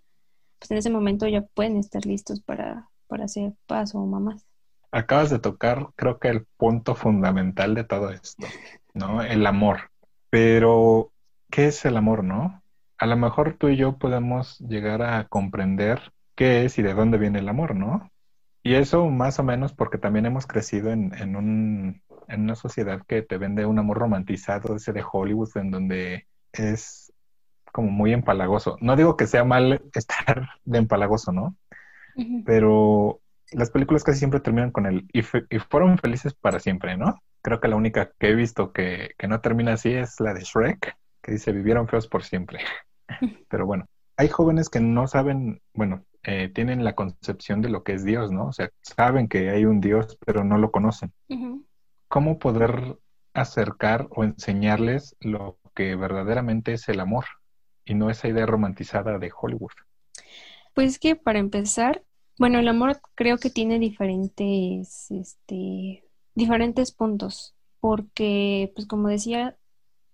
pues 0.58 0.70
en 0.70 0.78
ese 0.78 0.90
momento 0.90 1.26
ya 1.28 1.42
pueden 1.42 1.76
estar 1.76 2.06
listos 2.06 2.40
para, 2.40 2.90
para 3.08 3.24
hacer 3.24 3.54
paso 3.66 3.98
o 3.98 4.06
mamás. 4.06 4.46
Acabas 4.92 5.30
de 5.30 5.38
tocar, 5.38 5.88
creo 5.96 6.18
que 6.18 6.28
el 6.28 6.46
punto 6.56 6.94
fundamental 6.94 7.74
de 7.74 7.84
todo 7.84 8.10
esto, 8.10 8.46
¿no? 8.94 9.22
El 9.22 9.46
amor. 9.46 9.90
Pero, 10.30 11.12
¿qué 11.50 11.66
es 11.66 11.84
el 11.84 11.96
amor, 11.96 12.22
no? 12.24 12.62
A 12.98 13.06
lo 13.06 13.16
mejor 13.16 13.54
tú 13.58 13.68
y 13.68 13.76
yo 13.76 13.98
podemos 13.98 14.58
llegar 14.60 15.02
a 15.02 15.26
comprender 15.28 16.12
qué 16.34 16.64
es 16.64 16.78
y 16.78 16.82
de 16.82 16.94
dónde 16.94 17.18
viene 17.18 17.40
el 17.40 17.48
amor, 17.48 17.74
¿no? 17.74 18.10
Y 18.62 18.74
eso 18.74 19.08
más 19.08 19.38
o 19.38 19.42
menos 19.42 19.72
porque 19.72 19.98
también 19.98 20.26
hemos 20.26 20.46
crecido 20.46 20.90
en, 20.90 21.12
en, 21.14 21.36
un, 21.36 22.02
en 22.28 22.42
una 22.42 22.54
sociedad 22.54 23.02
que 23.06 23.22
te 23.22 23.38
vende 23.38 23.66
un 23.66 23.78
amor 23.78 23.98
romantizado, 23.98 24.76
ese 24.76 24.92
de 24.92 25.04
Hollywood, 25.10 25.50
en 25.56 25.70
donde 25.70 26.26
es 26.52 27.12
como 27.72 27.90
muy 27.90 28.12
empalagoso. 28.12 28.76
No 28.80 28.94
digo 28.94 29.16
que 29.16 29.26
sea 29.26 29.44
mal 29.44 29.82
estar 29.94 30.50
de 30.64 30.78
empalagoso, 30.78 31.32
¿no? 31.32 31.56
Pero 32.44 33.21
las 33.52 33.70
películas 33.70 34.04
casi 34.04 34.18
siempre 34.18 34.40
terminan 34.40 34.70
con 34.70 34.86
el 34.86 35.06
y, 35.12 35.20
y, 35.20 35.58
fueron 35.58 35.98
felices 35.98 36.34
para 36.34 36.60
siempre, 36.60 36.96
¿no? 36.96 37.20
Creo 37.42 37.60
que 37.60 37.68
la 37.68 37.76
única 37.76 38.12
que 38.18 38.30
he 38.30 38.34
visto 38.34 38.72
que, 38.72 39.14
que 39.18 39.28
no 39.28 39.40
termina 39.40 39.74
así 39.74 39.92
es 39.92 40.20
la 40.20 40.34
de 40.34 40.42
Shrek, 40.42 40.96
que 41.22 41.32
dice 41.32 41.52
vivieron 41.52 41.88
feos 41.88 42.08
por 42.08 42.24
siempre. 42.24 42.60
Pero 43.48 43.66
bueno, 43.66 43.86
hay 44.16 44.28
jóvenes 44.28 44.68
que 44.68 44.80
no 44.80 45.06
saben, 45.06 45.60
bueno, 45.74 46.04
eh, 46.22 46.48
tienen 46.48 46.84
la 46.84 46.94
concepción 46.94 47.60
de 47.62 47.68
lo 47.68 47.82
que 47.82 47.94
es 47.94 48.04
Dios, 48.04 48.30
¿no? 48.30 48.46
O 48.46 48.52
sea, 48.52 48.70
saben 48.82 49.28
que 49.28 49.50
hay 49.50 49.64
un 49.64 49.80
Dios, 49.80 50.16
pero 50.24 50.44
no 50.44 50.56
lo 50.56 50.70
conocen. 50.70 51.12
¿Cómo 52.06 52.38
poder 52.38 52.98
acercar 53.34 54.06
o 54.10 54.22
enseñarles 54.22 55.16
lo 55.20 55.58
que 55.74 55.96
verdaderamente 55.96 56.74
es 56.74 56.88
el 56.88 57.00
amor 57.00 57.24
y 57.84 57.94
no 57.94 58.10
esa 58.10 58.28
idea 58.28 58.46
romantizada 58.46 59.18
de 59.18 59.32
Hollywood? 59.36 59.72
Pues 60.74 61.00
que 61.00 61.16
para 61.16 61.40
empezar, 61.40 62.02
bueno, 62.42 62.58
el 62.58 62.66
amor 62.68 63.00
creo 63.14 63.38
que 63.38 63.50
tiene 63.50 63.78
diferentes, 63.78 65.10
este, 65.10 66.04
diferentes 66.34 66.92
puntos, 66.92 67.54
porque, 67.80 68.72
pues 68.74 68.86
como 68.88 69.08
decía, 69.08 69.56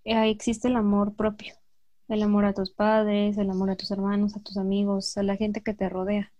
existe 0.03 0.67
el 0.67 0.75
amor 0.75 1.15
propio 1.15 1.55
el 2.09 2.23
amor 2.23 2.45
a 2.45 2.53
tus 2.53 2.71
padres, 2.71 3.37
el 3.37 3.49
amor 3.49 3.69
a 3.69 3.75
tus 3.75 3.91
hermanos, 3.91 4.35
a 4.35 4.39
tus 4.41 4.57
amigos, 4.57 5.17
a 5.17 5.23
la 5.23 5.37
gente 5.37 5.61
que 5.61 5.73
te 5.73 5.89
rodea, 5.89 6.33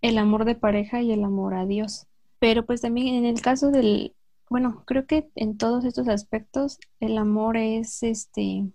el 0.00 0.18
amor 0.18 0.44
de 0.44 0.54
pareja 0.54 1.02
y 1.02 1.12
el 1.12 1.24
amor 1.24 1.54
a 1.54 1.66
Dios. 1.66 2.06
Pero 2.38 2.64
pues 2.64 2.80
también 2.80 3.14
en 3.14 3.26
el 3.26 3.42
caso 3.42 3.70
del, 3.70 4.14
bueno, 4.48 4.82
creo 4.86 5.06
que 5.06 5.30
en 5.34 5.58
todos 5.58 5.84
estos 5.84 6.08
aspectos 6.08 6.78
el 7.00 7.18
amor 7.18 7.56
es 7.56 8.02
este 8.02 8.66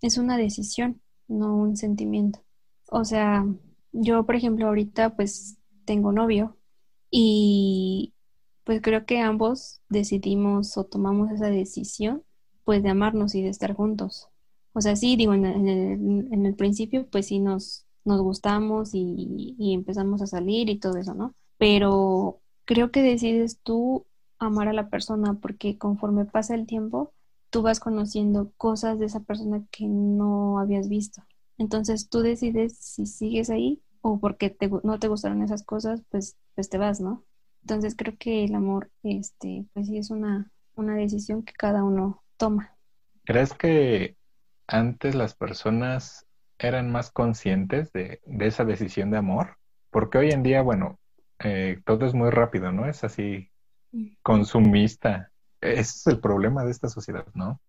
es 0.00 0.16
una 0.16 0.38
decisión, 0.38 1.02
no 1.28 1.54
un 1.54 1.76
sentimiento. 1.76 2.40
O 2.90 3.04
sea, 3.04 3.46
yo 3.92 4.24
por 4.24 4.36
ejemplo 4.36 4.66
ahorita 4.66 5.14
pues 5.16 5.59
tengo 5.90 6.12
novio 6.12 6.56
y 7.10 8.14
pues 8.62 8.80
creo 8.80 9.06
que 9.06 9.18
ambos 9.18 9.80
decidimos 9.88 10.76
o 10.76 10.84
tomamos 10.84 11.32
esa 11.32 11.46
decisión 11.50 12.22
pues 12.62 12.84
de 12.84 12.90
amarnos 12.90 13.34
y 13.34 13.42
de 13.42 13.48
estar 13.48 13.74
juntos. 13.74 14.28
O 14.72 14.80
sea, 14.80 14.94
sí, 14.94 15.16
digo, 15.16 15.34
en 15.34 15.44
el, 16.46 16.54
principio, 16.54 17.08
pues 17.10 17.26
sí 17.26 17.40
nos, 17.40 17.86
nos 18.04 18.20
gustamos 18.22 18.90
y, 18.92 19.56
empezamos 19.74 20.22
a 20.22 20.28
salir 20.28 20.70
y 20.70 20.78
todo 20.78 20.96
eso, 20.96 21.12
¿no? 21.12 21.34
Pero 21.58 22.40
creo 22.66 22.92
que 22.92 23.02
decides 23.02 23.58
tú 23.60 24.06
amar 24.38 24.68
a 24.68 24.72
la 24.72 24.90
persona 24.90 25.40
porque 25.42 25.76
conforme 25.76 26.24
pasa 26.24 26.54
el 26.54 26.66
tiempo, 26.66 27.12
tú 27.50 27.62
vas 27.62 27.80
conociendo 27.80 28.52
cosas 28.56 29.00
de 29.00 29.06
esa 29.06 29.18
persona 29.24 29.64
que 29.72 29.86
no 29.88 30.60
habías 30.60 30.88
visto. 30.88 31.24
Entonces 31.58 32.08
tú 32.08 32.20
decides 32.20 32.78
si 32.78 33.06
sigues 33.06 33.50
ahí 33.50 33.82
o 34.02 34.18
porque 34.18 34.50
te, 34.50 34.70
no 34.82 34.98
te 34.98 35.08
gustaron 35.08 35.42
esas 35.42 35.64
cosas, 35.64 36.02
pues, 36.10 36.36
pues 36.54 36.68
te 36.68 36.78
vas, 36.78 37.00
¿no? 37.00 37.24
Entonces 37.62 37.94
creo 37.96 38.14
que 38.18 38.44
el 38.44 38.54
amor, 38.54 38.90
este, 39.02 39.66
pues 39.74 39.86
sí 39.86 39.98
es 39.98 40.10
una, 40.10 40.50
una 40.74 40.94
decisión 40.94 41.42
que 41.42 41.52
cada 41.52 41.84
uno 41.84 42.22
toma. 42.36 42.76
¿Crees 43.24 43.52
que 43.52 44.16
antes 44.66 45.14
las 45.14 45.34
personas 45.34 46.26
eran 46.58 46.90
más 46.90 47.10
conscientes 47.10 47.92
de, 47.92 48.20
esa 48.40 48.64
decisión 48.64 49.10
de 49.10 49.18
amor, 49.18 49.56
porque 49.90 50.18
hoy 50.18 50.30
en 50.30 50.42
día, 50.42 50.62
bueno, 50.62 50.98
eh, 51.38 51.80
todo 51.84 52.06
es 52.06 52.14
muy 52.14 52.30
rápido, 52.30 52.70
¿no? 52.70 52.86
Es 52.86 53.02
así 53.02 53.50
mm. 53.92 54.08
consumista. 54.22 55.30
Ese 55.60 55.80
es 55.80 56.06
el 56.06 56.20
problema 56.20 56.64
de 56.64 56.70
esta 56.70 56.88
sociedad, 56.88 57.26
¿no? 57.34 57.60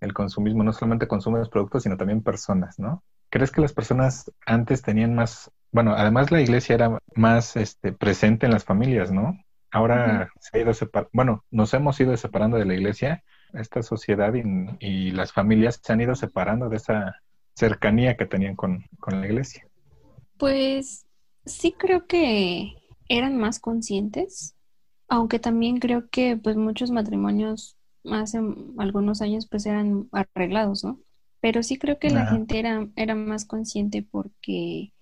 El 0.00 0.12
consumismo 0.12 0.62
no 0.62 0.72
solamente 0.72 1.08
consume 1.08 1.38
los 1.38 1.48
productos, 1.48 1.82
sino 1.82 1.96
también 1.96 2.22
personas, 2.22 2.78
¿no? 2.78 3.02
¿Crees 3.30 3.50
que 3.50 3.62
las 3.62 3.72
personas 3.72 4.30
antes 4.44 4.82
tenían 4.82 5.14
más, 5.14 5.50
bueno, 5.76 5.92
además 5.94 6.30
la 6.30 6.40
iglesia 6.40 6.74
era 6.74 6.98
más 7.14 7.54
este, 7.54 7.92
presente 7.92 8.46
en 8.46 8.52
las 8.52 8.64
familias, 8.64 9.12
¿no? 9.12 9.38
Ahora 9.70 10.30
se 10.40 10.56
ha 10.56 10.62
ido 10.62 10.72
separando, 10.72 11.10
bueno, 11.12 11.44
nos 11.50 11.74
hemos 11.74 12.00
ido 12.00 12.16
separando 12.16 12.56
de 12.56 12.64
la 12.64 12.72
iglesia 12.72 13.22
esta 13.52 13.82
sociedad 13.82 14.32
y, 14.80 15.10
las 15.10 15.34
familias 15.34 15.78
se 15.82 15.92
han 15.92 16.00
ido 16.00 16.14
separando 16.14 16.70
de 16.70 16.76
esa 16.76 17.16
cercanía 17.54 18.16
que 18.16 18.24
tenían 18.24 18.56
con, 18.56 18.86
la 19.06 19.26
iglesia? 19.26 19.68
Pues 20.38 21.04
sí 21.44 21.74
creo 21.76 22.06
que 22.06 22.72
eran 23.10 23.36
más 23.36 23.60
conscientes, 23.60 24.56
aunque 25.08 25.38
también 25.38 25.78
creo 25.78 26.08
que 26.08 26.38
pues 26.38 26.56
muchos 26.56 26.90
matrimonios 26.90 27.76
hace 28.10 28.40
algunos 28.78 29.20
años 29.20 29.46
pues 29.46 29.66
eran 29.66 30.08
arreglados, 30.10 30.84
¿no? 30.84 31.00
Pero 31.40 31.62
sí 31.62 31.76
creo 31.76 31.98
que 31.98 32.08
la 32.08 32.28
gente 32.28 32.58
era, 32.58 32.88
era 32.96 33.14
más 33.14 33.44
consciente 33.44 34.02
porque 34.10 34.94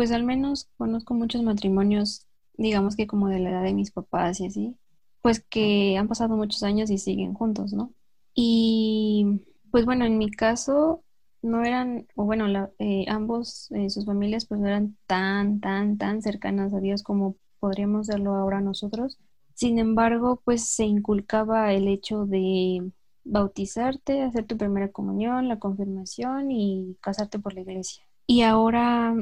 pues 0.00 0.12
al 0.12 0.24
menos 0.24 0.70
conozco 0.78 1.12
muchos 1.12 1.42
matrimonios, 1.42 2.26
digamos 2.54 2.96
que 2.96 3.06
como 3.06 3.28
de 3.28 3.38
la 3.38 3.50
edad 3.50 3.62
de 3.64 3.74
mis 3.74 3.90
papás 3.90 4.40
y 4.40 4.46
así, 4.46 4.74
pues 5.20 5.44
que 5.46 5.98
han 5.98 6.08
pasado 6.08 6.38
muchos 6.38 6.62
años 6.62 6.88
y 6.88 6.96
siguen 6.96 7.34
juntos, 7.34 7.74
¿no? 7.74 7.92
Y 8.32 9.42
pues 9.70 9.84
bueno, 9.84 10.06
en 10.06 10.16
mi 10.16 10.30
caso 10.30 11.04
no 11.42 11.62
eran, 11.66 12.06
o 12.14 12.24
bueno, 12.24 12.46
eh, 12.78 13.04
ambos, 13.08 13.70
eh, 13.72 13.90
sus 13.90 14.06
familias 14.06 14.46
pues 14.46 14.58
no 14.58 14.68
eran 14.68 14.96
tan, 15.06 15.60
tan, 15.60 15.98
tan 15.98 16.22
cercanas 16.22 16.72
a 16.72 16.80
Dios 16.80 17.02
como 17.02 17.36
podríamos 17.58 18.06
verlo 18.06 18.34
ahora 18.36 18.62
nosotros. 18.62 19.18
Sin 19.52 19.78
embargo, 19.78 20.40
pues 20.46 20.64
se 20.64 20.84
inculcaba 20.86 21.74
el 21.74 21.88
hecho 21.88 22.24
de 22.24 22.90
bautizarte, 23.24 24.22
hacer 24.22 24.46
tu 24.46 24.56
primera 24.56 24.90
comunión, 24.92 25.46
la 25.46 25.58
confirmación 25.58 26.50
y 26.50 26.96
casarte 27.02 27.38
por 27.38 27.52
la 27.52 27.60
iglesia. 27.60 28.02
Y 28.26 28.40
ahora 28.44 29.14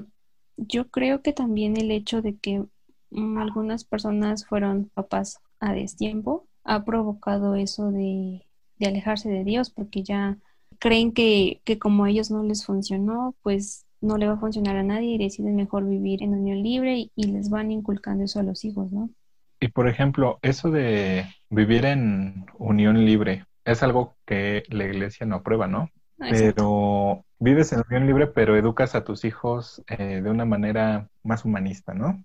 yo 0.59 0.89
creo 0.91 1.23
que 1.23 1.33
también 1.33 1.77
el 1.77 1.91
hecho 1.91 2.21
de 2.21 2.37
que 2.37 2.65
mm, 3.11 3.39
algunas 3.39 3.85
personas 3.85 4.47
fueron 4.47 4.91
papás 4.93 5.41
a 5.61 5.73
destiempo 5.73 6.47
ha 6.65 6.85
provocado 6.85 7.55
eso 7.55 7.91
de 7.91 8.45
de 8.79 8.87
alejarse 8.87 9.29
de 9.29 9.45
Dios 9.45 9.71
porque 9.71 10.03
ya 10.03 10.39
creen 10.79 11.13
que, 11.13 11.61
que 11.65 11.79
como 11.79 12.05
a 12.05 12.11
ellos 12.11 12.31
no 12.31 12.43
les 12.43 12.65
funcionó, 12.65 13.35
pues 13.43 13.87
no 14.01 14.17
le 14.17 14.29
va 14.29 14.35
a 14.35 14.39
funcionar 14.39 14.77
a 14.77 14.83
nadie 14.83 15.15
y 15.15 15.19
deciden 15.19 15.57
mejor 15.57 15.87
vivir 15.87 16.23
en 16.23 16.35
unión 16.35 16.63
libre 16.63 17.11
y, 17.15 17.27
les 17.27 17.51
van 17.51 17.73
inculcando 17.73 18.25
eso 18.25 18.39
a 18.39 18.45
los 18.45 18.65
hijos, 18.65 18.93
¿no? 18.93 19.11
Y 19.61 19.69
por 19.69 19.89
ejemplo, 19.89 20.39
eso 20.43 20.71
de 20.71 21.27
vivir 21.51 21.85
en 21.85 22.47
unión 22.59 23.05
libre 23.05 23.45
es 23.65 23.83
algo 23.83 24.17
que 24.25 24.63
la 24.69 24.85
iglesia 24.85 25.27
no 25.27 25.37
aprueba, 25.37 25.67
¿no? 25.67 25.91
Pero 26.19 27.25
vives 27.39 27.73
en 27.73 27.83
unión 27.89 28.07
libre, 28.07 28.27
pero 28.27 28.57
educas 28.57 28.95
a 28.95 29.05
tus 29.05 29.25
hijos 29.25 29.83
eh, 29.89 30.21
de 30.21 30.31
una 30.31 30.45
manera 30.45 31.09
más 31.23 31.45
humanista, 31.45 31.95
¿no? 31.95 32.23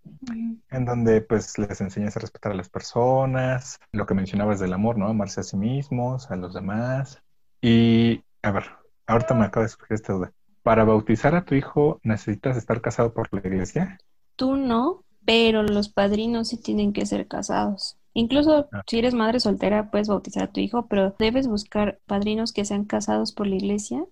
En 0.70 0.86
donde 0.86 1.22
pues 1.22 1.58
les 1.58 1.80
enseñas 1.82 2.18
a 2.18 2.20
respetar 2.20 2.52
a 2.52 2.56
las 2.56 2.70
personas, 2.70 3.80
lo 3.92 4.06
que 4.06 4.16
mencionabas 4.16 4.60
del 4.60 4.74
amor, 4.74 4.98
¿no? 4.98 5.08
Amarse 5.08 5.42
a 5.42 5.44
sí 5.44 5.58
mismos, 5.58 6.32
a 6.32 6.36
los 6.36 6.54
demás. 6.54 7.22
Y, 7.62 8.24
a 8.42 8.52
ver, 8.52 8.66
ahorita 9.08 9.34
me 9.34 9.46
acaba 9.46 9.66
de 9.66 9.70
surgir 9.70 9.96
esta 9.96 10.14
duda. 10.14 10.34
¿Para 10.64 10.84
bautizar 10.86 11.36
a 11.36 11.46
tu 11.46 11.56
hijo 11.56 12.00
necesitas 12.04 12.58
estar 12.58 12.82
casado 12.82 13.14
por 13.14 13.28
la 13.32 13.40
iglesia? 13.40 13.98
Tú 14.36 14.56
no, 14.56 15.04
pero 15.26 15.62
los 15.64 15.90
padrinos 15.90 16.50
sí 16.50 16.58
tienen 16.58 16.94
que 16.94 17.06
ser 17.06 17.28
casados. 17.28 17.98
Incluso 18.14 18.68
ah. 18.72 18.84
si 18.88 19.00
eres 19.00 19.14
madre 19.14 19.40
soltera, 19.40 19.90
puedes 19.90 20.08
bautizar 20.08 20.44
a 20.44 20.52
tu 20.52 20.60
hijo, 20.60 20.88
pero 20.88 21.16
debes 21.18 21.48
buscar 21.48 22.00
padrinos 22.06 22.54
que 22.54 22.66
sean 22.66 22.86
casados 22.86 23.32
por 23.32 23.48
la 23.48 23.56
iglesia. 23.56 24.06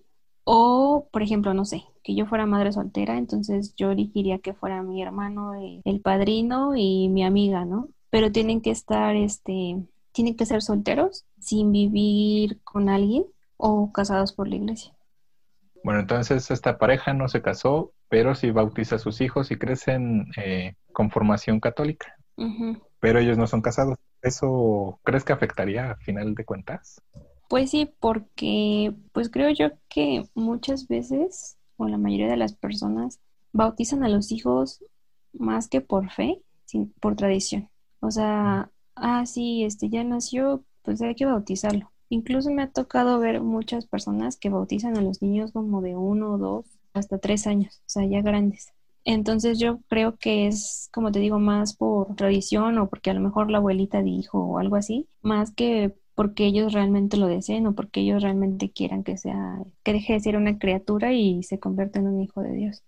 O, 0.44 1.08
por 1.12 1.22
ejemplo, 1.22 1.54
no 1.54 1.64
sé, 1.64 1.84
que 2.02 2.16
yo 2.16 2.26
fuera 2.26 2.46
madre 2.46 2.72
soltera, 2.72 3.16
entonces 3.16 3.74
yo 3.76 3.92
elegiría 3.92 4.40
que 4.40 4.54
fuera 4.54 4.82
mi 4.82 5.00
hermano 5.00 5.52
el 5.54 6.00
padrino 6.00 6.74
y 6.74 7.08
mi 7.08 7.24
amiga, 7.24 7.64
¿no? 7.64 7.88
Pero 8.10 8.32
tienen 8.32 8.60
que 8.60 8.72
estar, 8.72 9.14
este, 9.14 9.76
tienen 10.10 10.36
que 10.36 10.46
ser 10.46 10.60
solteros 10.62 11.24
sin 11.38 11.70
vivir 11.70 12.60
con 12.64 12.88
alguien 12.88 13.24
o 13.56 13.92
casados 13.92 14.32
por 14.32 14.48
la 14.48 14.56
iglesia. 14.56 14.92
Bueno, 15.84 16.00
entonces 16.00 16.50
esta 16.50 16.76
pareja 16.76 17.14
no 17.14 17.28
se 17.28 17.40
casó, 17.40 17.92
pero 18.08 18.34
sí 18.34 18.50
bautiza 18.50 18.96
a 18.96 18.98
sus 18.98 19.20
hijos 19.20 19.52
y 19.52 19.56
crecen 19.56 20.26
eh, 20.36 20.74
con 20.92 21.10
formación 21.10 21.60
católica 21.60 22.16
pero 23.00 23.18
ellos 23.18 23.38
no 23.38 23.46
son 23.46 23.62
casados. 23.62 23.98
¿Eso 24.22 25.00
crees 25.02 25.24
que 25.24 25.32
afectaría 25.32 25.90
a 25.90 25.96
final 25.96 26.34
de 26.34 26.44
cuentas? 26.44 27.02
Pues 27.48 27.70
sí, 27.70 27.92
porque 28.00 28.94
pues 29.12 29.28
creo 29.28 29.50
yo 29.50 29.70
que 29.88 30.24
muchas 30.34 30.88
veces, 30.88 31.58
o 31.76 31.86
la 31.88 31.98
mayoría 31.98 32.28
de 32.28 32.36
las 32.36 32.54
personas, 32.54 33.20
bautizan 33.52 34.04
a 34.04 34.08
los 34.08 34.32
hijos 34.32 34.84
más 35.32 35.68
que 35.68 35.80
por 35.80 36.10
fe, 36.10 36.42
sin, 36.64 36.92
por 37.00 37.16
tradición. 37.16 37.68
O 38.00 38.10
sea, 38.10 38.70
ah, 38.96 39.26
sí, 39.26 39.64
este 39.64 39.88
ya 39.88 40.04
nació, 40.04 40.64
pues 40.82 41.02
hay 41.02 41.14
que 41.14 41.26
bautizarlo. 41.26 41.90
Incluso 42.08 42.50
me 42.50 42.62
ha 42.62 42.70
tocado 42.70 43.18
ver 43.18 43.40
muchas 43.40 43.86
personas 43.86 44.36
que 44.36 44.50
bautizan 44.50 44.96
a 44.96 45.02
los 45.02 45.22
niños 45.22 45.52
como 45.52 45.80
de 45.82 45.96
uno, 45.96 46.38
dos, 46.38 46.66
hasta 46.94 47.18
tres 47.18 47.46
años, 47.46 47.80
o 47.80 47.88
sea, 47.88 48.04
ya 48.06 48.22
grandes. 48.22 48.72
Entonces 49.04 49.58
yo 49.58 49.80
creo 49.88 50.16
que 50.16 50.46
es, 50.46 50.88
como 50.92 51.10
te 51.10 51.18
digo, 51.18 51.38
más 51.38 51.74
por 51.74 52.14
tradición 52.14 52.78
o 52.78 52.88
porque 52.88 53.10
a 53.10 53.14
lo 53.14 53.20
mejor 53.20 53.50
la 53.50 53.58
abuelita 53.58 54.02
dijo 54.02 54.38
o 54.38 54.58
algo 54.58 54.76
así, 54.76 55.08
más 55.22 55.52
que 55.52 55.94
porque 56.14 56.44
ellos 56.46 56.72
realmente 56.72 57.16
lo 57.16 57.26
deseen 57.26 57.66
o 57.66 57.74
porque 57.74 58.00
ellos 58.00 58.22
realmente 58.22 58.70
quieran 58.70 59.02
que 59.02 59.16
sea, 59.16 59.58
que 59.82 59.92
deje 59.92 60.12
de 60.12 60.20
ser 60.20 60.36
una 60.36 60.58
criatura 60.58 61.12
y 61.12 61.42
se 61.42 61.58
convierta 61.58 61.98
en 61.98 62.08
un 62.08 62.20
hijo 62.20 62.42
de 62.42 62.52
Dios. 62.52 62.82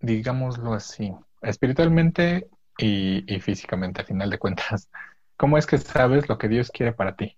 Digámoslo 0.00 0.74
así, 0.74 1.12
espiritualmente 1.42 2.48
y, 2.78 3.24
y 3.32 3.40
físicamente, 3.40 4.02
a 4.02 4.04
final 4.04 4.30
de 4.30 4.38
cuentas, 4.38 4.90
¿cómo 5.36 5.58
es 5.58 5.66
que 5.66 5.78
sabes 5.78 6.28
lo 6.28 6.38
que 6.38 6.48
Dios 6.48 6.70
quiere 6.70 6.92
para 6.92 7.16
ti? 7.16 7.36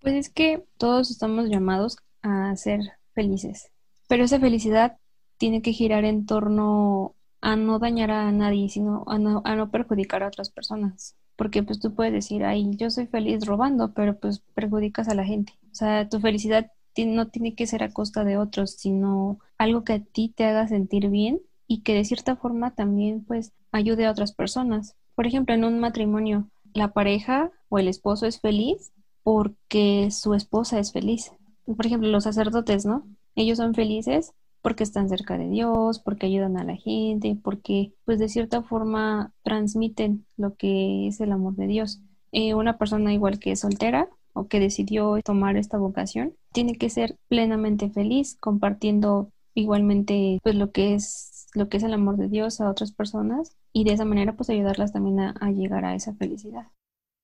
Pues 0.00 0.14
es 0.14 0.30
que 0.30 0.64
todos 0.76 1.10
estamos 1.10 1.48
llamados 1.48 1.96
a 2.22 2.54
ser 2.56 2.80
felices, 3.14 3.70
pero 4.08 4.24
esa 4.24 4.40
felicidad 4.40 4.96
tiene 5.40 5.62
que 5.62 5.72
girar 5.72 6.04
en 6.04 6.26
torno 6.26 7.16
a 7.40 7.56
no 7.56 7.78
dañar 7.78 8.10
a 8.10 8.30
nadie, 8.30 8.68
sino 8.68 9.04
a 9.06 9.18
no, 9.18 9.40
a 9.46 9.56
no 9.56 9.70
perjudicar 9.70 10.22
a 10.22 10.28
otras 10.28 10.50
personas. 10.50 11.16
Porque 11.34 11.62
pues 11.62 11.80
tú 11.80 11.94
puedes 11.94 12.12
decir, 12.12 12.44
ay, 12.44 12.70
yo 12.76 12.90
soy 12.90 13.06
feliz 13.06 13.46
robando, 13.46 13.94
pero 13.94 14.20
pues 14.20 14.40
perjudicas 14.54 15.08
a 15.08 15.14
la 15.14 15.24
gente. 15.24 15.54
O 15.72 15.74
sea, 15.74 16.06
tu 16.10 16.20
felicidad 16.20 16.70
no 17.06 17.28
tiene 17.28 17.54
que 17.54 17.66
ser 17.66 17.82
a 17.82 17.90
costa 17.90 18.22
de 18.24 18.36
otros, 18.36 18.72
sino 18.72 19.38
algo 19.56 19.82
que 19.82 19.94
a 19.94 20.00
ti 20.00 20.28
te 20.36 20.44
haga 20.44 20.68
sentir 20.68 21.08
bien 21.08 21.40
y 21.66 21.80
que 21.80 21.94
de 21.94 22.04
cierta 22.04 22.36
forma 22.36 22.74
también 22.74 23.24
pues 23.24 23.54
ayude 23.72 24.04
a 24.04 24.10
otras 24.10 24.32
personas. 24.32 24.94
Por 25.14 25.26
ejemplo, 25.26 25.54
en 25.54 25.64
un 25.64 25.78
matrimonio, 25.78 26.50
la 26.74 26.92
pareja 26.92 27.50
o 27.70 27.78
el 27.78 27.88
esposo 27.88 28.26
es 28.26 28.42
feliz 28.42 28.92
porque 29.22 30.10
su 30.10 30.34
esposa 30.34 30.78
es 30.78 30.92
feliz. 30.92 31.32
Por 31.64 31.86
ejemplo, 31.86 32.10
los 32.10 32.24
sacerdotes, 32.24 32.84
¿no? 32.84 33.06
Ellos 33.34 33.56
son 33.56 33.74
felices 33.74 34.34
porque 34.62 34.84
están 34.84 35.08
cerca 35.08 35.38
de 35.38 35.48
Dios, 35.48 35.98
porque 35.98 36.26
ayudan 36.26 36.56
a 36.56 36.64
la 36.64 36.76
gente, 36.76 37.36
porque 37.42 37.92
pues 38.04 38.18
de 38.18 38.28
cierta 38.28 38.62
forma 38.62 39.32
transmiten 39.42 40.26
lo 40.36 40.54
que 40.56 41.08
es 41.08 41.20
el 41.20 41.32
amor 41.32 41.54
de 41.56 41.66
Dios. 41.66 42.00
Eh, 42.32 42.54
una 42.54 42.78
persona 42.78 43.12
igual 43.12 43.38
que 43.38 43.52
es 43.52 43.60
soltera 43.60 44.08
o 44.32 44.46
que 44.46 44.60
decidió 44.60 45.18
tomar 45.24 45.56
esta 45.56 45.78
vocación, 45.78 46.34
tiene 46.52 46.76
que 46.76 46.90
ser 46.90 47.16
plenamente 47.28 47.90
feliz 47.90 48.36
compartiendo 48.38 49.30
igualmente 49.54 50.38
pues 50.42 50.54
lo 50.54 50.70
que 50.70 50.94
es 50.94 51.48
lo 51.54 51.68
que 51.68 51.78
es 51.78 51.82
el 51.82 51.92
amor 51.92 52.16
de 52.16 52.28
Dios 52.28 52.60
a 52.60 52.70
otras 52.70 52.92
personas 52.92 53.56
y 53.72 53.82
de 53.82 53.94
esa 53.94 54.04
manera 54.04 54.34
pues 54.34 54.50
ayudarlas 54.50 54.92
también 54.92 55.18
a 55.18 55.50
llegar 55.50 55.84
a 55.84 55.94
esa 55.96 56.14
felicidad. 56.14 56.68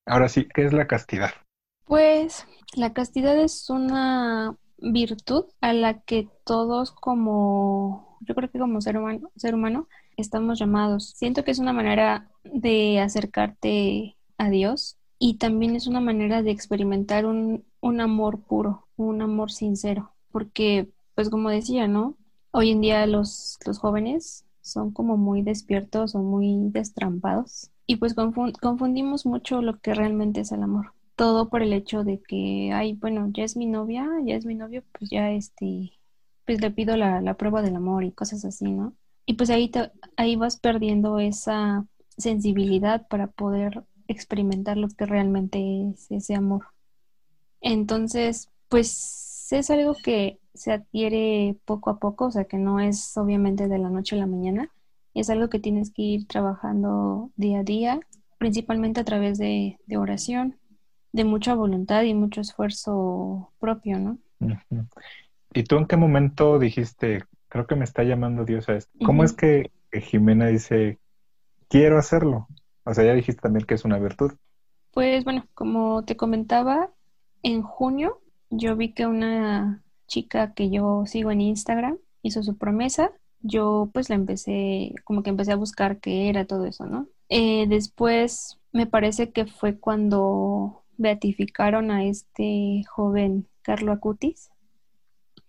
Ahora 0.05 0.29
sí, 0.29 0.49
¿qué 0.53 0.65
es 0.65 0.73
la 0.73 0.87
castidad? 0.87 1.31
Pues 1.85 2.47
la 2.75 2.93
castidad 2.93 3.39
es 3.39 3.71
una 3.71 4.57
virtud 4.79 5.47
a 5.61 5.73
la 5.73 6.01
que 6.01 6.29
todos 6.45 6.93
como, 6.93 8.19
yo 8.21 8.35
creo 8.35 8.51
que 8.51 8.59
como 8.59 8.81
ser 8.81 8.99
humano, 8.99 9.31
ser 9.37 9.55
humano, 9.55 9.89
estamos 10.17 10.59
llamados. 10.59 11.11
Siento 11.17 11.45
que 11.45 11.51
es 11.51 11.59
una 11.59 11.73
manera 11.73 12.31
de 12.45 13.01
acercarte 13.01 14.17
a 14.39 14.51
Dios 14.51 14.97
y 15.19 15.39
también 15.39 15.77
es 15.77 15.87
una 15.87 16.01
manera 16.01 16.43
de 16.43 16.51
experimentar 16.51 17.27
un, 17.27 17.65
un 17.81 18.01
amor 18.01 18.41
puro, 18.41 18.87
un 18.97 19.23
amor 19.23 19.51
sincero, 19.51 20.13
porque 20.31 20.91
pues 21.15 21.31
como 21.31 21.51
decía, 21.51 21.89
¿no? 21.89 22.17
Hoy 22.51 22.71
en 22.71 22.81
día 22.81 23.07
los, 23.07 23.59
los 23.67 23.79
jóvenes 23.79 24.45
son 24.61 24.93
como 24.93 25.17
muy 25.17 25.43
despiertos 25.43 26.15
o 26.15 26.19
muy 26.19 26.57
destrampados 26.71 27.71
y 27.87 27.97
pues 27.97 28.15
confundimos 28.15 29.27
mucho 29.27 29.63
lo 29.63 29.79
que 29.79 29.95
realmente 29.95 30.41
es 30.41 30.53
el 30.53 30.63
amor 30.63 30.96
todo 31.17 31.49
por 31.49 31.63
el 31.63 31.73
hecho 31.73 32.05
de 32.05 32.21
que, 32.23 32.73
ay, 32.73 32.95
bueno, 32.95 33.29
ya 33.33 33.45
es 33.45 33.57
mi 33.57 33.67
novia, 33.67 34.09
ya 34.25 34.37
es 34.37 34.47
mi 34.47 34.55
novio, 34.55 34.85
pues 34.93 35.11
ya 35.11 35.31
este, 35.33 35.93
pues 36.47 36.61
le 36.61 36.71
pido 36.71 36.97
la, 36.97 37.21
la 37.21 37.35
prueba 37.35 37.63
del 37.63 37.77
amor 37.77 38.05
y 38.05 38.13
cosas 38.13 38.45
así, 38.45 38.67
¿no? 38.71 38.95
Y 39.27 39.35
pues 39.35 39.51
ahí, 39.51 39.69
te, 39.69 39.91
ahí 40.17 40.37
vas 40.37 40.59
perdiendo 40.59 41.19
esa 41.19 41.87
sensibilidad 42.17 43.07
para 43.09 43.29
poder 43.29 43.85
experimentar 44.09 44.77
lo 44.77 44.89
que 44.89 45.07
realmente 45.07 45.59
es 45.91 46.11
ese 46.11 46.35
amor. 46.35 46.67
Entonces, 47.61 48.51
pues 48.69 49.49
es 49.51 49.71
algo 49.71 49.95
que 49.95 50.39
se 50.55 50.73
adquiere 50.73 51.57
poco 51.65 51.91
a 51.91 51.99
poco, 51.99 52.27
o 52.27 52.31
sea 52.31 52.45
que 52.45 52.59
no 52.59 52.81
es 52.81 53.17
obviamente 53.17 53.69
de 53.69 53.79
la 53.79 53.91
noche 53.91 54.17
a 54.17 54.19
la 54.21 54.27
mañana, 54.27 54.71
es 55.15 55.31
algo 55.31 55.49
que 55.49 55.59
tienes 55.61 55.91
que 55.91 56.03
ir 56.03 56.27
trabajando 56.27 57.31
día 57.37 57.61
a 57.61 57.65
día, 57.65 58.01
principalmente 58.39 59.01
a 59.01 59.05
través 59.05 59.39
de, 59.39 59.79
de 59.87 59.97
oración, 59.97 60.57
de 61.17 61.25
mucha 61.25 61.55
voluntad 61.55 62.03
y 62.03 62.13
mucho 62.13 62.43
esfuerzo 62.43 63.51
propio, 63.59 63.99
¿no? 63.99 64.19
¿Y 65.55 65.65
tú 65.65 65.79
en 65.79 65.87
qué 65.87 65.97
momento 65.97 66.59
dijiste, 66.59 67.25
creo 67.49 67.67
que 67.67 67.75
me 67.75 67.85
está 67.85 68.03
llamando 68.03 68.45
Dios 68.45 68.69
a 68.69 68.75
esto? 68.75 68.93
¿Cómo 69.03 69.25
es 69.25 69.33
que, 69.33 69.71
Jimena 69.93 70.49
dice, 70.49 70.99
quiero 71.69 71.99
hacerlo? 71.99 72.49
O 72.85 72.93
sea, 72.93 73.03
ya 73.03 73.15
dijiste 73.15 73.41
también 73.41 73.65
que 73.65 73.73
es 73.73 73.87
una 73.87 73.99
virtud. 73.99 74.35
Pues 74.93 75.25
bueno, 75.25 75.47
como 75.55 76.05
te 76.05 76.19
comentaba, 76.19 76.91
en 77.43 77.63
junio 77.63 78.21
yo 78.51 78.77
vi 78.77 78.93
que 78.93 79.07
una 79.07 79.83
chica 80.07 80.53
que 80.53 80.69
yo 80.69 81.05
sigo 81.07 81.31
en 81.31 81.41
Instagram 81.41 81.97
hizo 82.21 82.43
su 82.43 82.59
promesa. 82.59 83.11
Yo 83.41 83.89
pues 83.95 84.11
la 84.11 84.17
empecé, 84.17 84.95
como 85.05 85.23
que 85.23 85.31
empecé 85.31 85.53
a 85.53 85.57
buscar 85.57 85.99
qué 85.99 86.29
era 86.29 86.45
todo 86.45 86.67
eso, 86.67 86.85
¿no? 86.85 87.09
Eh, 87.31 87.67
después 87.69 88.59
me 88.73 88.87
parece 88.87 89.31
que 89.31 89.47
fue 89.47 89.79
cuando 89.79 90.85
beatificaron 90.99 91.91
a 91.91 92.05
este 92.05 92.85
joven 92.89 93.49
Carlo 93.63 93.93
Acutis. 93.93 94.51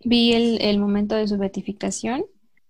Vi 0.03 0.33
el, 0.33 0.79
momento 0.79 1.15
de 1.15 1.27
su 1.27 1.37
beatificación, 1.37 2.25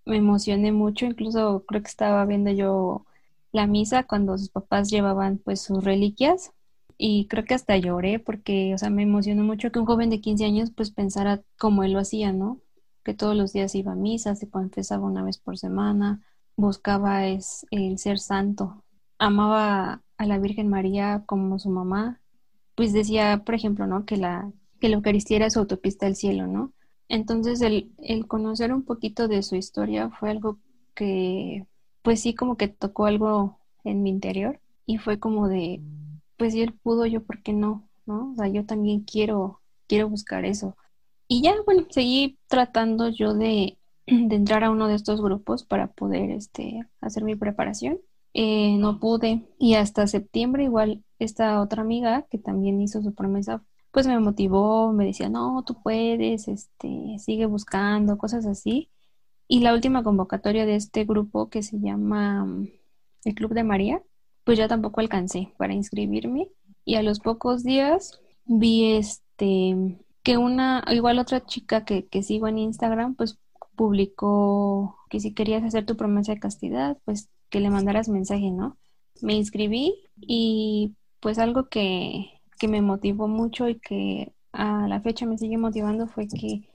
me 0.05 0.17
emocioné 0.17 0.71
mucho, 0.71 1.05
incluso 1.05 1.65
creo 1.67 1.81
que 1.81 1.89
estaba 1.89 2.25
viendo 2.25 2.51
yo 2.51 3.05
la 3.51 3.67
misa 3.67 4.03
cuando 4.03 4.37
sus 4.37 4.49
papás 4.49 4.89
llevaban 4.89 5.37
pues 5.37 5.61
sus 5.61 5.83
reliquias 5.83 6.53
y 6.97 7.27
creo 7.27 7.45
que 7.45 7.53
hasta 7.53 7.77
lloré 7.77 8.19
porque, 8.19 8.73
o 8.73 8.77
sea, 8.77 8.89
me 8.89 9.03
emocionó 9.03 9.43
mucho 9.43 9.71
que 9.71 9.79
un 9.79 9.85
joven 9.85 10.09
de 10.09 10.21
15 10.21 10.45
años 10.45 10.71
pues 10.75 10.91
pensara 10.91 11.41
como 11.57 11.83
él 11.83 11.93
lo 11.93 11.99
hacía, 11.99 12.31
¿no? 12.33 12.59
Que 13.03 13.13
todos 13.13 13.35
los 13.35 13.53
días 13.53 13.75
iba 13.75 13.91
a 13.93 13.95
misa, 13.95 14.35
se 14.35 14.49
confesaba 14.49 15.05
una 15.05 15.23
vez 15.23 15.37
por 15.37 15.57
semana, 15.57 16.21
buscaba 16.55 17.27
es, 17.27 17.65
el 17.71 17.99
ser 17.99 18.19
santo, 18.19 18.83
amaba 19.19 20.01
a 20.17 20.25
la 20.25 20.39
Virgen 20.39 20.69
María 20.69 21.23
como 21.25 21.59
su 21.59 21.69
mamá 21.69 22.21
pues 22.77 22.93
decía, 22.93 23.41
por 23.43 23.55
ejemplo, 23.55 23.87
¿no? 23.87 24.05
Que 24.05 24.17
la, 24.17 24.51
que 24.79 24.87
Eucaristía 24.87 25.37
era 25.37 25.49
su 25.49 25.57
autopista 25.57 26.05
al 26.05 26.15
cielo, 26.15 26.45
¿no? 26.45 26.73
Entonces 27.09 27.61
el, 27.61 27.91
el 28.03 28.27
conocer 28.27 28.71
un 28.71 28.83
poquito 28.83 29.27
de 29.27 29.41
su 29.41 29.55
historia 29.55 30.11
fue 30.11 30.29
algo 30.29 30.59
que, 30.93 31.65
pues 32.03 32.21
sí, 32.21 32.35
como 32.35 32.55
que 32.55 32.67
tocó 32.67 33.07
algo 33.07 33.57
en 33.83 34.03
mi 34.03 34.11
interior 34.11 34.59
y 34.85 34.99
fue 34.99 35.19
como 35.19 35.47
de, 35.47 35.81
pues 36.37 36.53
si 36.53 36.61
él 36.61 36.73
pudo, 36.73 37.07
yo 37.07 37.23
por 37.23 37.41
qué 37.41 37.51
no, 37.51 37.89
¿no? 38.05 38.33
O 38.33 38.35
sea, 38.35 38.47
yo 38.47 38.63
también 38.63 39.01
quiero, 39.01 39.59
quiero 39.87 40.07
buscar 40.07 40.45
eso. 40.45 40.77
Y 41.27 41.41
ya, 41.41 41.55
bueno, 41.65 41.87
seguí 41.89 42.37
tratando 42.47 43.09
yo 43.09 43.33
de, 43.33 43.79
de 44.05 44.35
entrar 44.35 44.63
a 44.63 44.69
uno 44.69 44.87
de 44.87 44.93
estos 44.93 45.19
grupos 45.19 45.63
para 45.63 45.87
poder 45.87 46.29
este, 46.29 46.85
hacer 47.01 47.23
mi 47.23 47.35
preparación. 47.35 47.99
Eh, 48.35 48.77
no 48.77 48.99
pude 48.99 49.47
y 49.57 49.73
hasta 49.73 50.05
septiembre 50.05 50.65
igual 50.65 51.03
esta 51.19 51.61
otra 51.61 51.81
amiga 51.81 52.23
que 52.29 52.37
también 52.37 52.81
hizo 52.81 53.01
su 53.01 53.13
promesa 53.13 53.63
pues 53.91 54.05
me 54.05 54.19
motivó, 54.19 54.93
me 54.93 55.05
decía, 55.05 55.29
no, 55.29 55.63
tú 55.65 55.81
puedes, 55.81 56.47
este, 56.47 57.17
sigue 57.19 57.45
buscando, 57.47 58.17
cosas 58.17 58.45
así. 58.45 58.91
Y 59.47 59.61
la 59.61 59.73
última 59.73 60.03
convocatoria 60.03 60.65
de 60.65 60.75
este 60.75 61.05
grupo 61.05 61.49
que 61.49 61.63
se 61.63 61.79
llama 61.79 62.45
mm, 62.45 62.69
el 63.25 63.35
Club 63.35 63.53
de 63.53 63.63
María, 63.63 64.03
pues 64.43 64.57
ya 64.57 64.67
tampoco 64.67 64.99
alcancé 65.01 65.53
para 65.57 65.73
inscribirme. 65.73 66.49
Y 66.85 66.95
a 66.95 67.01
los 67.03 67.19
pocos 67.19 67.63
días 67.63 68.19
vi 68.45 68.93
este 68.93 69.97
que 70.23 70.37
una, 70.37 70.83
igual 70.89 71.19
otra 71.19 71.45
chica 71.45 71.85
que, 71.85 72.05
que 72.05 72.21
sigo 72.21 72.47
en 72.47 72.59
Instagram, 72.59 73.15
pues 73.15 73.39
publicó 73.75 74.97
que 75.09 75.19
si 75.19 75.33
querías 75.33 75.63
hacer 75.63 75.85
tu 75.85 75.95
promesa 75.97 76.33
de 76.33 76.39
castidad, 76.39 76.97
pues 77.05 77.29
que 77.49 77.61
le 77.61 77.69
mandaras 77.69 78.09
mensaje, 78.09 78.51
¿no? 78.51 78.77
Me 79.21 79.33
inscribí 79.35 79.95
y 80.17 80.95
pues 81.19 81.39
algo 81.39 81.69
que, 81.69 82.41
que 82.59 82.67
me 82.67 82.81
motivó 82.81 83.27
mucho 83.27 83.67
y 83.67 83.79
que 83.79 84.33
a 84.51 84.87
la 84.87 85.01
fecha 85.01 85.25
me 85.25 85.37
sigue 85.37 85.57
motivando 85.57 86.07
fue 86.07 86.27
que 86.27 86.67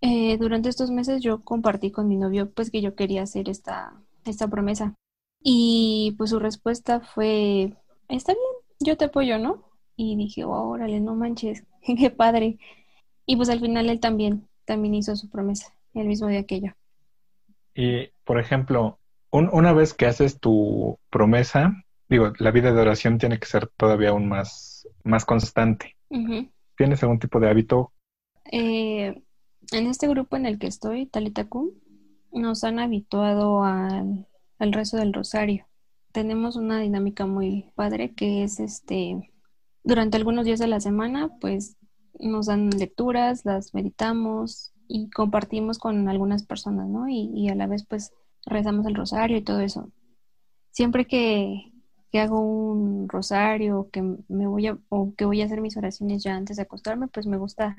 eh, 0.00 0.36
durante 0.38 0.68
estos 0.68 0.90
meses 0.90 1.22
yo 1.22 1.40
compartí 1.40 1.90
con 1.90 2.08
mi 2.08 2.16
novio 2.16 2.50
pues 2.50 2.70
que 2.70 2.80
yo 2.80 2.94
quería 2.94 3.22
hacer 3.22 3.48
esta, 3.48 3.92
esta 4.24 4.48
promesa. 4.48 4.94
Y 5.42 6.14
pues 6.18 6.30
su 6.30 6.38
respuesta 6.38 7.00
fue, 7.00 7.74
está 8.08 8.32
bien, 8.32 8.44
yo 8.80 8.96
te 8.96 9.06
apoyo, 9.06 9.38
¿no? 9.38 9.64
Y 9.96 10.16
dije, 10.16 10.44
órale, 10.44 11.00
no 11.00 11.14
manches, 11.14 11.64
qué 11.82 12.10
padre. 12.10 12.58
Y 13.26 13.36
pues 13.36 13.48
al 13.48 13.60
final 13.60 13.88
él 13.88 14.00
también, 14.00 14.48
también 14.64 14.94
hizo 14.94 15.14
su 15.16 15.28
promesa, 15.28 15.74
el 15.94 16.06
mismo 16.06 16.28
día 16.28 16.44
que 16.44 16.60
yo. 16.60 16.68
Y, 17.74 18.10
por 18.24 18.40
ejemplo, 18.40 18.98
una 19.30 19.72
vez 19.72 19.94
que 19.94 20.06
haces 20.06 20.40
tu 20.40 20.98
promesa, 21.10 21.84
digo, 22.08 22.32
la 22.38 22.50
vida 22.50 22.72
de 22.72 22.80
oración 22.80 23.18
tiene 23.18 23.38
que 23.38 23.46
ser 23.46 23.68
todavía 23.68 24.10
aún 24.10 24.28
más, 24.28 24.88
más 25.04 25.24
constante. 25.24 25.96
¿Tienes 26.76 27.02
algún 27.02 27.18
tipo 27.18 27.40
de 27.40 27.50
hábito? 27.50 27.92
Eh, 28.50 29.22
en 29.72 29.86
este 29.86 30.08
grupo 30.08 30.36
en 30.36 30.46
el 30.46 30.58
que 30.58 30.66
estoy, 30.66 31.06
Talitacum, 31.06 31.70
nos 32.32 32.64
han 32.64 32.78
habituado 32.78 33.64
al, 33.64 34.26
al 34.58 34.72
rezo 34.72 34.96
del 34.96 35.12
rosario. 35.12 35.66
Tenemos 36.12 36.56
una 36.56 36.80
dinámica 36.80 37.26
muy 37.26 37.70
padre 37.74 38.14
que 38.14 38.44
es 38.44 38.60
este, 38.60 39.32
durante 39.84 40.16
algunos 40.16 40.44
días 40.44 40.58
de 40.58 40.66
la 40.66 40.80
semana, 40.80 41.30
pues 41.40 41.76
nos 42.18 42.46
dan 42.46 42.70
lecturas, 42.70 43.44
las 43.44 43.74
meditamos 43.74 44.72
y 44.88 45.10
compartimos 45.10 45.78
con 45.78 46.08
algunas 46.08 46.44
personas, 46.44 46.88
¿no? 46.88 47.08
Y, 47.08 47.30
y 47.34 47.48
a 47.50 47.54
la 47.54 47.66
vez, 47.66 47.84
pues, 47.86 48.12
rezamos 48.46 48.86
el 48.86 48.94
rosario 48.94 49.36
y 49.36 49.42
todo 49.42 49.60
eso. 49.60 49.90
Siempre 50.70 51.06
que, 51.06 51.72
que 52.10 52.20
hago 52.20 52.40
un 52.40 53.08
rosario 53.08 53.88
que 53.92 54.02
me 54.28 54.46
voy 54.46 54.66
a, 54.66 54.78
o 54.88 55.14
que 55.14 55.24
voy 55.24 55.42
a 55.42 55.44
hacer 55.44 55.60
mis 55.60 55.76
oraciones 55.76 56.22
ya 56.22 56.36
antes 56.36 56.56
de 56.56 56.62
acostarme, 56.62 57.08
pues 57.08 57.26
me 57.26 57.36
gusta 57.36 57.76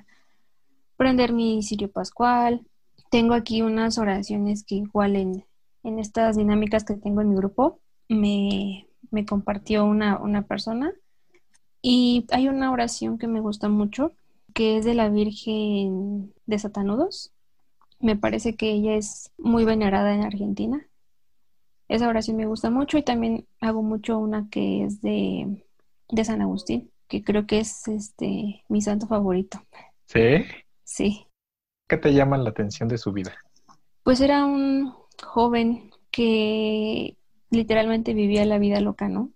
prender 0.98 1.34
mi 1.34 1.63
sirio 1.63 1.92
pascual. 1.92 2.65
Tengo 3.10 3.34
aquí 3.34 3.62
unas 3.62 3.98
oraciones 3.98 4.63
que 4.63 4.76
igual 4.76 5.15
en, 5.15 5.46
en 5.84 6.00
estas 6.00 6.36
dinámicas 6.36 6.84
que 6.84 6.96
tengo 6.96 7.22
en 7.22 7.30
mi 7.30 7.36
grupo 7.36 7.80
me, 8.08 8.88
me 9.12 9.26
compartió 9.26 9.86
una, 9.86 10.20
una 10.20 10.44
persona. 10.44 10.94
Y 11.82 12.28
hay 12.32 12.50
una 12.50 12.72
oración 12.72 13.18
que 13.18 13.28
me 13.28 13.39
gusta 13.39 13.70
mucho, 13.70 14.12
que 14.54 14.78
es 14.78 14.86
de 14.86 14.94
la 14.94 15.10
Virgen 15.10 16.34
de 16.46 16.60
Satanudos. 16.60 17.32
Me 18.00 18.15
parece 18.15 18.56
que 18.56 18.72
ella 18.72 18.96
es 18.96 19.32
muy 19.38 19.65
venerada 19.65 20.13
en 20.13 20.24
Argentina 20.24 20.88
esa 21.89 22.08
oración 22.08 22.38
me 22.38 22.45
gusta 22.45 22.69
mucho 22.69 22.97
y 22.97 23.04
también 23.04 23.47
hago 23.60 23.82
mucho 23.82 24.17
una 24.19 24.47
que 24.49 24.84
es 24.84 25.02
de, 25.02 25.65
de 26.10 26.23
San 26.23 26.41
Agustín, 26.41 26.91
que 27.08 27.23
creo 27.23 27.47
que 27.47 27.60
es 27.60 27.88
este 27.88 28.63
mi 28.69 28.82
santo 28.82 29.08
favorito. 29.08 29.62
¿Sí? 30.06 30.45
Sí. 30.84 31.28
¿Qué 31.88 31.97
te 31.97 32.13
llama 32.13 32.38
la 32.38 32.52
atención 32.52 32.88
de 32.88 32.99
su 32.99 33.12
vida? 33.12 33.34
Pues 34.04 34.21
era 34.21 34.45
un 34.45 34.93
joven 35.23 35.89
que 36.12 37.17
literalmente 37.49 38.13
vivía 38.13 38.45
la 38.45 38.60
vida 38.60 38.80
loca, 38.80 39.10
¿no? 39.10 39.32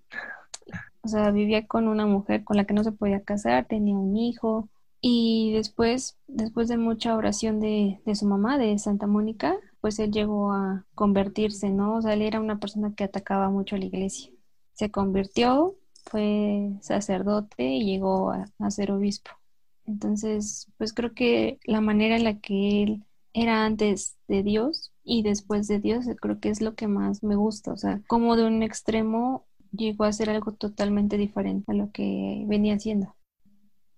O 1.01 1.07
sea, 1.07 1.31
vivía 1.31 1.65
con 1.67 1.87
una 1.87 2.05
mujer 2.05 2.43
con 2.43 2.55
la 2.55 2.65
que 2.65 2.73
no 2.73 2.83
se 2.83 2.91
podía 2.91 3.23
casar, 3.23 3.65
tenía 3.65 3.95
un 3.95 4.15
hijo 4.15 4.69
y 5.01 5.53
después, 5.53 6.17
después 6.27 6.67
de 6.69 6.77
mucha 6.77 7.17
oración 7.17 7.59
de, 7.59 7.99
de 8.05 8.15
su 8.15 8.25
mamá, 8.25 8.57
de 8.57 8.77
Santa 8.77 9.07
Mónica, 9.07 9.57
pues 9.83 9.99
él 9.99 10.11
llegó 10.13 10.53
a 10.53 10.85
convertirse, 10.95 11.69
¿no? 11.69 11.97
O 11.97 12.01
sea, 12.01 12.13
él 12.13 12.21
era 12.21 12.39
una 12.39 12.57
persona 12.57 12.93
que 12.95 13.03
atacaba 13.03 13.49
mucho 13.49 13.75
a 13.75 13.79
la 13.79 13.83
iglesia. 13.83 14.31
Se 14.71 14.89
convirtió, 14.89 15.75
fue 16.05 16.69
sacerdote 16.79 17.65
y 17.65 17.83
llegó 17.83 18.31
a, 18.31 18.71
ser 18.71 18.93
obispo. 18.93 19.31
Entonces, 19.85 20.71
pues 20.77 20.93
creo 20.93 21.13
que 21.13 21.59
la 21.65 21.81
manera 21.81 22.15
en 22.15 22.23
la 22.23 22.39
que 22.39 22.83
él 22.83 23.03
era 23.33 23.65
antes 23.65 24.15
de 24.29 24.41
Dios 24.41 24.93
y 25.03 25.21
después 25.21 25.67
de 25.67 25.79
Dios, 25.79 26.05
creo 26.21 26.39
que 26.39 26.47
es 26.47 26.61
lo 26.61 26.75
que 26.75 26.87
más 26.87 27.21
me 27.21 27.35
gusta. 27.35 27.73
O 27.73 27.77
sea, 27.77 27.99
como 28.07 28.37
de 28.37 28.45
un 28.45 28.63
extremo 28.63 29.45
llegó 29.73 30.05
a 30.05 30.13
ser 30.13 30.29
algo 30.29 30.53
totalmente 30.53 31.17
diferente 31.17 31.69
a 31.73 31.75
lo 31.75 31.91
que 31.91 32.45
venía 32.47 32.75
haciendo. 32.75 33.13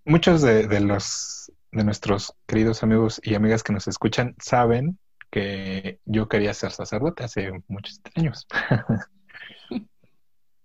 Muchos 0.03 0.41
de 0.41 0.79
los 0.79 1.51
de 1.71 1.83
nuestros 1.83 2.33
queridos 2.47 2.81
amigos 2.81 3.21
y 3.23 3.35
amigas 3.35 3.61
que 3.61 3.73
nos 3.73 3.87
escuchan 3.87 4.35
saben 4.39 4.97
que 5.35 5.99
yo 6.05 6.29
quería 6.29 6.53
ser 6.53 6.71
sacerdote 6.71 7.25
hace 7.25 7.51
muchos 7.67 7.99
años. 8.15 8.47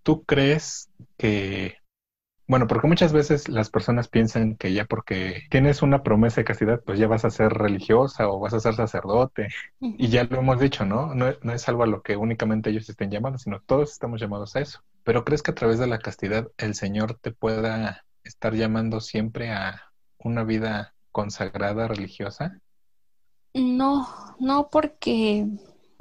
¿Tú 0.05 0.23
crees 0.23 0.89
que, 1.19 1.79
bueno, 2.47 2.69
porque 2.69 2.87
muchas 2.87 3.13
veces 3.13 3.49
las 3.49 3.69
personas 3.69 4.07
piensan 4.07 4.55
que 4.55 4.73
ya 4.73 4.85
porque 4.85 5.43
tienes 5.51 5.83
una 5.83 6.05
promesa 6.05 6.41
de 6.41 6.45
castidad, 6.45 6.81
pues 6.87 7.01
ya 7.01 7.09
vas 7.09 7.25
a 7.25 7.31
ser 7.31 7.53
religiosa 7.53 8.29
o 8.29 8.39
vas 8.39 8.55
a 8.55 8.61
ser 8.61 8.75
sacerdote. 8.75 9.49
Y 9.81 10.07
ya 10.07 10.23
lo 10.23 10.39
hemos 10.39 10.61
dicho, 10.61 10.85
¿no? 10.85 11.17
No, 11.17 11.35
no 11.43 11.53
es 11.53 11.69
algo 11.69 11.83
a 11.83 11.89
lo 11.89 12.03
que 12.03 12.17
únicamente 12.17 12.71
ellos 12.71 12.89
estén 12.89 13.11
llamando, 13.11 13.39
sino 13.41 13.61
todos 13.63 13.91
estamos 13.91 14.21
llamados 14.21 14.55
a 14.55 14.61
eso. 14.61 14.85
Pero 15.03 15.25
¿crees 15.25 15.43
que 15.43 15.51
a 15.51 15.57
través 15.57 15.81
de 15.81 15.89
la 15.89 15.99
castidad 15.99 16.47
el 16.59 16.77
Señor 16.77 17.19
te 17.19 17.33
pueda 17.33 18.05
estar 18.23 18.55
llamando 18.55 19.01
siempre 19.01 19.51
a 19.51 19.83
una 20.19 20.45
vida 20.45 20.95
consagrada 21.11 21.89
religiosa? 21.89 22.61
No, 23.55 24.07
no 24.39 24.69
porque 24.71 25.47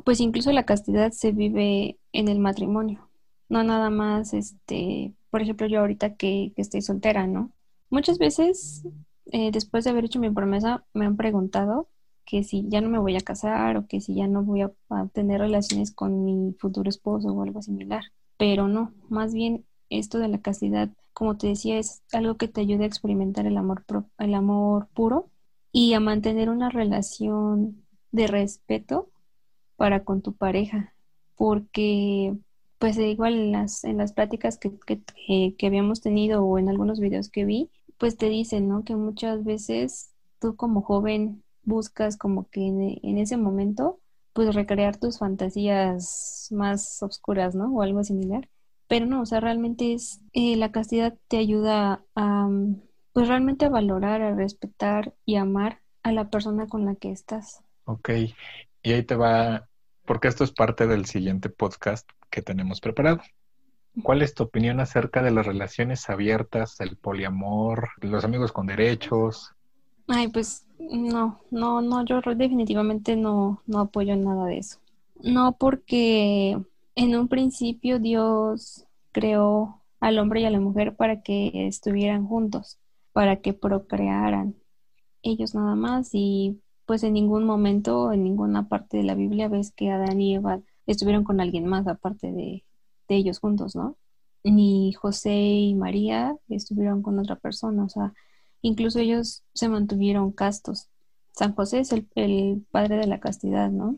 pues 0.03 0.19
incluso 0.21 0.51
la 0.51 0.65
castidad 0.65 1.11
se 1.11 1.31
vive 1.31 1.99
en 2.13 2.27
el 2.27 2.39
matrimonio, 2.39 3.09
no 3.49 3.63
nada 3.63 3.89
más, 3.89 4.33
este, 4.33 5.13
por 5.29 5.41
ejemplo, 5.41 5.67
yo 5.67 5.79
ahorita 5.79 6.15
que, 6.15 6.53
que 6.55 6.61
estoy 6.61 6.81
soltera, 6.81 7.27
¿no? 7.27 7.51
Muchas 7.89 8.17
veces, 8.19 8.83
eh, 9.31 9.51
después 9.51 9.83
de 9.83 9.91
haber 9.91 10.05
hecho 10.05 10.19
mi 10.19 10.29
promesa, 10.29 10.85
me 10.93 11.05
han 11.05 11.17
preguntado 11.17 11.89
que 12.25 12.43
si 12.43 12.65
ya 12.69 12.81
no 12.81 12.89
me 12.89 12.99
voy 12.99 13.15
a 13.17 13.21
casar 13.21 13.77
o 13.77 13.87
que 13.87 14.01
si 14.01 14.13
ya 14.15 14.27
no 14.27 14.43
voy 14.43 14.61
a, 14.61 14.71
tener 15.13 15.41
relaciones 15.41 15.91
con 15.91 16.23
mi 16.23 16.53
futuro 16.59 16.89
esposo 16.89 17.29
o 17.29 17.43
algo 17.43 17.61
similar. 17.61 18.03
Pero 18.37 18.67
no, 18.67 18.93
más 19.09 19.33
bien 19.33 19.65
esto 19.89 20.19
de 20.19 20.27
la 20.27 20.39
castidad, 20.39 20.89
como 21.13 21.37
te 21.37 21.47
decía, 21.47 21.79
es 21.79 22.03
algo 22.13 22.37
que 22.37 22.47
te 22.47 22.61
ayuda 22.61 22.83
a 22.83 22.87
experimentar 22.87 23.47
el 23.47 23.57
amor, 23.57 23.83
el 24.19 24.35
amor 24.35 24.87
puro 24.93 25.29
y 25.71 25.93
a 25.93 25.99
mantener 25.99 26.49
una 26.49 26.69
relación 26.69 27.83
de 28.11 28.27
respeto 28.27 29.09
para 29.75 30.03
con 30.03 30.21
tu 30.21 30.33
pareja, 30.33 30.93
porque 31.35 32.35
pues 32.79 32.97
igual 32.97 33.33
en 33.35 33.51
las, 33.51 33.83
en 33.83 33.97
las 33.97 34.13
pláticas 34.13 34.57
que, 34.57 34.71
que, 35.57 35.67
habíamos 35.67 36.01
tenido 36.01 36.43
o 36.43 36.57
en 36.57 36.69
algunos 36.69 36.99
videos 36.99 37.29
que 37.29 37.45
vi, 37.45 37.69
pues 37.97 38.17
te 38.17 38.29
dicen, 38.29 38.69
¿no? 38.69 38.83
Que 38.83 38.95
muchas 38.95 39.43
veces 39.43 40.11
tú 40.39 40.55
como 40.55 40.81
joven 40.81 41.43
buscas 41.63 42.17
como 42.17 42.49
que 42.49 42.65
en, 42.67 43.17
ese 43.17 43.37
momento 43.37 43.99
pues 44.33 44.55
recrear 44.55 44.97
tus 44.97 45.19
fantasías 45.19 46.47
más 46.51 47.03
oscuras, 47.03 47.55
¿no? 47.55 47.73
O 47.73 47.81
algo 47.81 48.03
similar. 48.03 48.49
Pero 48.87 49.05
no, 49.05 49.21
o 49.21 49.25
sea, 49.25 49.41
realmente 49.41 49.93
es, 49.93 50.21
eh, 50.33 50.55
la 50.55 50.71
castidad 50.71 51.17
te 51.27 51.37
ayuda 51.37 52.03
a, 52.15 52.49
pues 53.13 53.27
realmente 53.27 53.65
a 53.65 53.69
valorar, 53.69 54.21
a 54.21 54.35
respetar 54.35 55.13
y 55.25 55.35
amar 55.35 55.79
a 56.03 56.11
la 56.11 56.29
persona 56.29 56.67
con 56.67 56.85
la 56.85 56.95
que 56.95 57.11
estás. 57.11 57.61
Ok, 57.85 58.09
y 58.83 58.91
ahí 58.91 59.03
te 59.03 59.15
va, 59.15 59.67
porque 60.05 60.27
esto 60.27 60.43
es 60.43 60.51
parte 60.51 60.87
del 60.87 61.05
siguiente 61.05 61.49
podcast 61.49 62.09
que 62.29 62.41
tenemos 62.41 62.81
preparado. 62.81 63.21
¿Cuál 64.03 64.21
es 64.21 64.33
tu 64.33 64.43
opinión 64.43 64.79
acerca 64.79 65.21
de 65.21 65.31
las 65.31 65.45
relaciones 65.45 66.09
abiertas, 66.09 66.79
el 66.79 66.95
poliamor, 66.95 67.89
los 68.01 68.23
amigos 68.23 68.51
con 68.51 68.67
derechos? 68.67 69.51
Ay, 70.07 70.29
pues 70.29 70.65
no, 70.79 71.41
no, 71.51 71.81
no, 71.81 72.05
yo 72.05 72.21
definitivamente 72.21 73.15
no, 73.15 73.61
no 73.65 73.79
apoyo 73.79 74.15
nada 74.15 74.45
de 74.45 74.59
eso. 74.59 74.79
No 75.21 75.57
porque 75.57 76.57
en 76.95 77.15
un 77.15 77.27
principio 77.27 77.99
Dios 77.99 78.85
creó 79.11 79.81
al 79.99 80.19
hombre 80.19 80.41
y 80.41 80.45
a 80.45 80.51
la 80.51 80.59
mujer 80.59 80.95
para 80.95 81.21
que 81.21 81.67
estuvieran 81.67 82.25
juntos 82.25 82.79
para 83.19 83.41
que 83.41 83.51
procrearan. 83.53 84.55
ellos 85.23 85.53
nada 85.53 85.75
más 85.75 86.11
y 86.13 86.61
pues 86.85 87.03
en 87.03 87.11
ningún 87.11 87.43
momento, 87.43 88.13
en 88.13 88.23
ninguna 88.23 88.69
parte 88.69 88.95
de 88.95 89.03
la 89.03 89.13
Biblia 89.13 89.49
ves 89.49 89.73
que 89.73 89.91
Adán 89.91 90.21
y 90.21 90.35
Eva 90.35 90.61
estuvieron 90.87 91.25
con 91.25 91.41
alguien 91.41 91.65
más 91.65 91.85
aparte 91.85 92.31
de, 92.31 92.63
de 93.09 93.15
ellos 93.17 93.39
juntos, 93.39 93.75
¿no? 93.75 93.97
Ni 94.45 94.93
José 94.93 95.33
y 95.33 95.75
María 95.75 96.37
estuvieron 96.47 97.01
con 97.01 97.19
otra 97.19 97.35
persona, 97.35 97.83
o 97.83 97.89
sea, 97.89 98.13
incluso 98.61 98.99
ellos 98.99 99.43
se 99.53 99.67
mantuvieron 99.67 100.31
castos. 100.31 100.87
San 101.33 101.53
José 101.55 101.79
es 101.81 101.91
el, 101.91 102.07
el 102.15 102.65
padre 102.71 102.95
de 102.99 103.07
la 103.07 103.19
castidad, 103.19 103.69
¿no? 103.69 103.97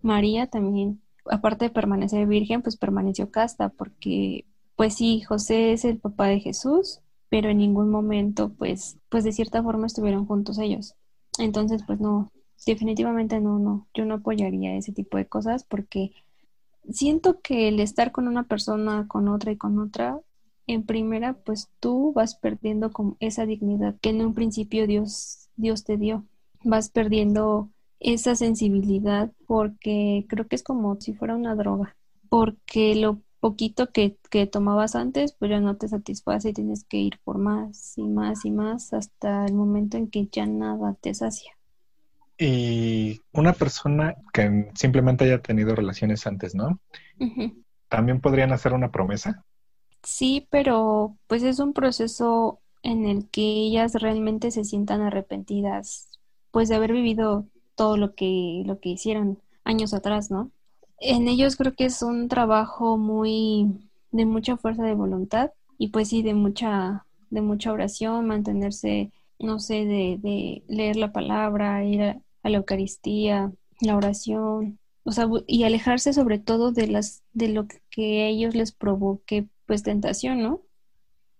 María 0.00 0.46
también, 0.46 1.02
aparte 1.26 1.66
de 1.66 1.70
permanecer 1.70 2.26
virgen, 2.26 2.62
pues 2.62 2.78
permaneció 2.78 3.30
casta, 3.30 3.68
porque, 3.68 4.46
pues 4.76 4.94
sí, 4.94 5.20
José 5.20 5.72
es 5.74 5.84
el 5.84 5.98
papá 5.98 6.28
de 6.28 6.40
Jesús, 6.40 7.01
pero 7.32 7.48
en 7.48 7.56
ningún 7.56 7.88
momento, 7.88 8.50
pues, 8.58 8.98
pues 9.08 9.24
de 9.24 9.32
cierta 9.32 9.62
forma 9.62 9.86
estuvieron 9.86 10.26
juntos 10.26 10.58
ellos. 10.58 10.96
Entonces, 11.38 11.82
pues 11.86 11.98
no, 11.98 12.30
definitivamente 12.66 13.40
no, 13.40 13.58
no, 13.58 13.86
yo 13.94 14.04
no 14.04 14.16
apoyaría 14.16 14.76
ese 14.76 14.92
tipo 14.92 15.16
de 15.16 15.24
cosas 15.24 15.64
porque 15.64 16.12
siento 16.90 17.40
que 17.40 17.68
el 17.68 17.80
estar 17.80 18.12
con 18.12 18.28
una 18.28 18.42
persona, 18.42 19.06
con 19.08 19.28
otra 19.28 19.50
y 19.50 19.56
con 19.56 19.78
otra, 19.78 20.20
en 20.66 20.82
primera, 20.82 21.32
pues 21.32 21.70
tú 21.80 22.12
vas 22.12 22.34
perdiendo 22.34 22.92
como 22.92 23.16
esa 23.18 23.46
dignidad 23.46 23.94
que 24.02 24.10
en 24.10 24.20
un 24.20 24.34
principio 24.34 24.86
Dios, 24.86 25.48
Dios 25.56 25.84
te 25.84 25.96
dio. 25.96 26.26
Vas 26.64 26.90
perdiendo 26.90 27.70
esa 27.98 28.36
sensibilidad 28.36 29.32
porque 29.46 30.26
creo 30.28 30.46
que 30.48 30.56
es 30.56 30.62
como 30.62 31.00
si 31.00 31.14
fuera 31.14 31.34
una 31.34 31.54
droga. 31.54 31.96
Porque 32.28 32.94
lo 32.94 33.22
poquito 33.42 33.90
que, 33.90 34.16
que 34.30 34.46
tomabas 34.46 34.94
antes, 34.94 35.34
pues 35.34 35.50
ya 35.50 35.60
no 35.60 35.76
te 35.76 35.88
satisface 35.88 36.50
y 36.50 36.52
tienes 36.52 36.84
que 36.84 36.98
ir 36.98 37.18
por 37.24 37.38
más 37.38 37.98
y 37.98 38.04
más 38.04 38.44
y 38.44 38.52
más 38.52 38.92
hasta 38.92 39.44
el 39.46 39.54
momento 39.54 39.96
en 39.96 40.08
que 40.08 40.28
ya 40.30 40.46
nada 40.46 40.94
te 41.00 41.12
sacia. 41.12 41.52
Y 42.38 43.20
una 43.32 43.52
persona 43.52 44.14
que 44.32 44.70
simplemente 44.74 45.24
haya 45.24 45.42
tenido 45.42 45.74
relaciones 45.74 46.24
antes, 46.26 46.54
¿no? 46.54 46.80
¿También 47.88 48.20
podrían 48.20 48.52
hacer 48.52 48.74
una 48.74 48.92
promesa? 48.92 49.44
Sí, 50.04 50.46
pero 50.48 51.16
pues 51.26 51.42
es 51.42 51.58
un 51.58 51.72
proceso 51.72 52.60
en 52.82 53.06
el 53.06 53.28
que 53.28 53.42
ellas 53.42 53.94
realmente 53.94 54.52
se 54.52 54.64
sientan 54.64 55.00
arrepentidas, 55.02 56.10
pues 56.52 56.68
de 56.68 56.76
haber 56.76 56.92
vivido 56.92 57.46
todo 57.74 57.96
lo 57.96 58.14
que, 58.14 58.62
lo 58.66 58.78
que 58.78 58.90
hicieron 58.90 59.40
años 59.64 59.94
atrás, 59.94 60.30
¿no? 60.30 60.52
En 61.04 61.26
ellos 61.28 61.56
creo 61.56 61.74
que 61.74 61.86
es 61.86 62.02
un 62.02 62.28
trabajo 62.28 62.96
muy 62.96 63.90
de 64.12 64.24
mucha 64.24 64.56
fuerza 64.56 64.84
de 64.84 64.94
voluntad 64.94 65.50
y 65.76 65.88
pues 65.88 66.08
sí 66.08 66.22
de 66.22 66.34
mucha, 66.34 67.04
de 67.30 67.40
mucha 67.40 67.72
oración, 67.72 68.26
mantenerse, 68.26 69.10
no 69.40 69.58
sé, 69.58 69.84
de, 69.84 70.18
de 70.22 70.62
leer 70.68 70.96
la 70.96 71.12
palabra, 71.12 71.84
ir 71.84 72.02
a, 72.02 72.20
a 72.44 72.50
la 72.50 72.58
Eucaristía, 72.58 73.50
la 73.80 73.96
oración, 73.96 74.78
o 75.04 75.12
sea, 75.12 75.26
y 75.46 75.64
alejarse 75.64 76.12
sobre 76.12 76.38
todo 76.38 76.70
de 76.70 76.86
las 76.86 77.22
de 77.32 77.48
lo 77.48 77.66
que 77.90 78.22
a 78.22 78.26
ellos 78.28 78.54
les 78.54 78.72
provoque 78.72 79.48
pues 79.66 79.82
tentación, 79.82 80.42
¿no? 80.42 80.62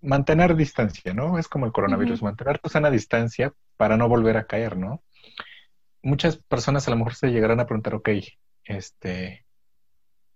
Mantener 0.00 0.56
distancia, 0.56 1.14
¿no? 1.14 1.38
Es 1.38 1.46
como 1.46 1.66
el 1.66 1.72
coronavirus, 1.72 2.22
mantener 2.22 2.58
tu 2.58 2.68
sana 2.68 2.90
distancia 2.90 3.52
para 3.76 3.96
no 3.96 4.08
volver 4.08 4.36
a 4.36 4.46
caer, 4.46 4.76
¿no? 4.76 5.02
Muchas 6.02 6.36
personas 6.36 6.88
a 6.88 6.90
lo 6.90 6.96
mejor 6.96 7.14
se 7.14 7.28
llegarán 7.28 7.60
a 7.60 7.66
preguntar, 7.66 7.94
ok, 7.94 8.08
este, 8.64 9.41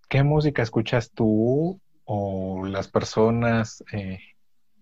¿qué 0.09 0.23
música 0.23 0.63
escuchas 0.63 1.11
tú 1.13 1.81
o 2.05 2.67
las 2.67 2.89
personas 2.89 3.83
eh, 3.93 4.21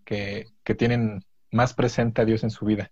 que, 0.05 0.47
que 0.63 0.75
tienen 0.75 1.25
más 1.51 1.75
presente 1.75 2.23
a 2.23 2.25
Dios 2.25 2.43
en 2.43 2.51
su 2.51 2.65
vida? 2.65 2.91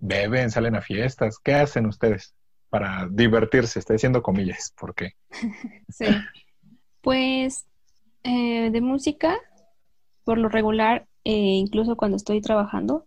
beben, 0.00 0.50
salen 0.50 0.76
a 0.76 0.80
fiestas. 0.80 1.38
¿Qué 1.38 1.54
hacen 1.54 1.86
ustedes 1.86 2.34
para 2.70 3.08
divertirse? 3.10 3.78
Estoy 3.78 3.94
diciendo 3.94 4.22
comillas, 4.22 4.72
¿por 4.78 4.94
qué? 4.94 5.12
sí. 5.88 6.06
Pues 7.00 7.66
eh, 8.24 8.70
de 8.70 8.80
música, 8.80 9.38
por 10.24 10.38
lo 10.38 10.48
regular, 10.48 11.06
eh, 11.24 11.32
incluso 11.32 11.96
cuando 11.96 12.16
estoy 12.16 12.40
trabajando, 12.40 13.06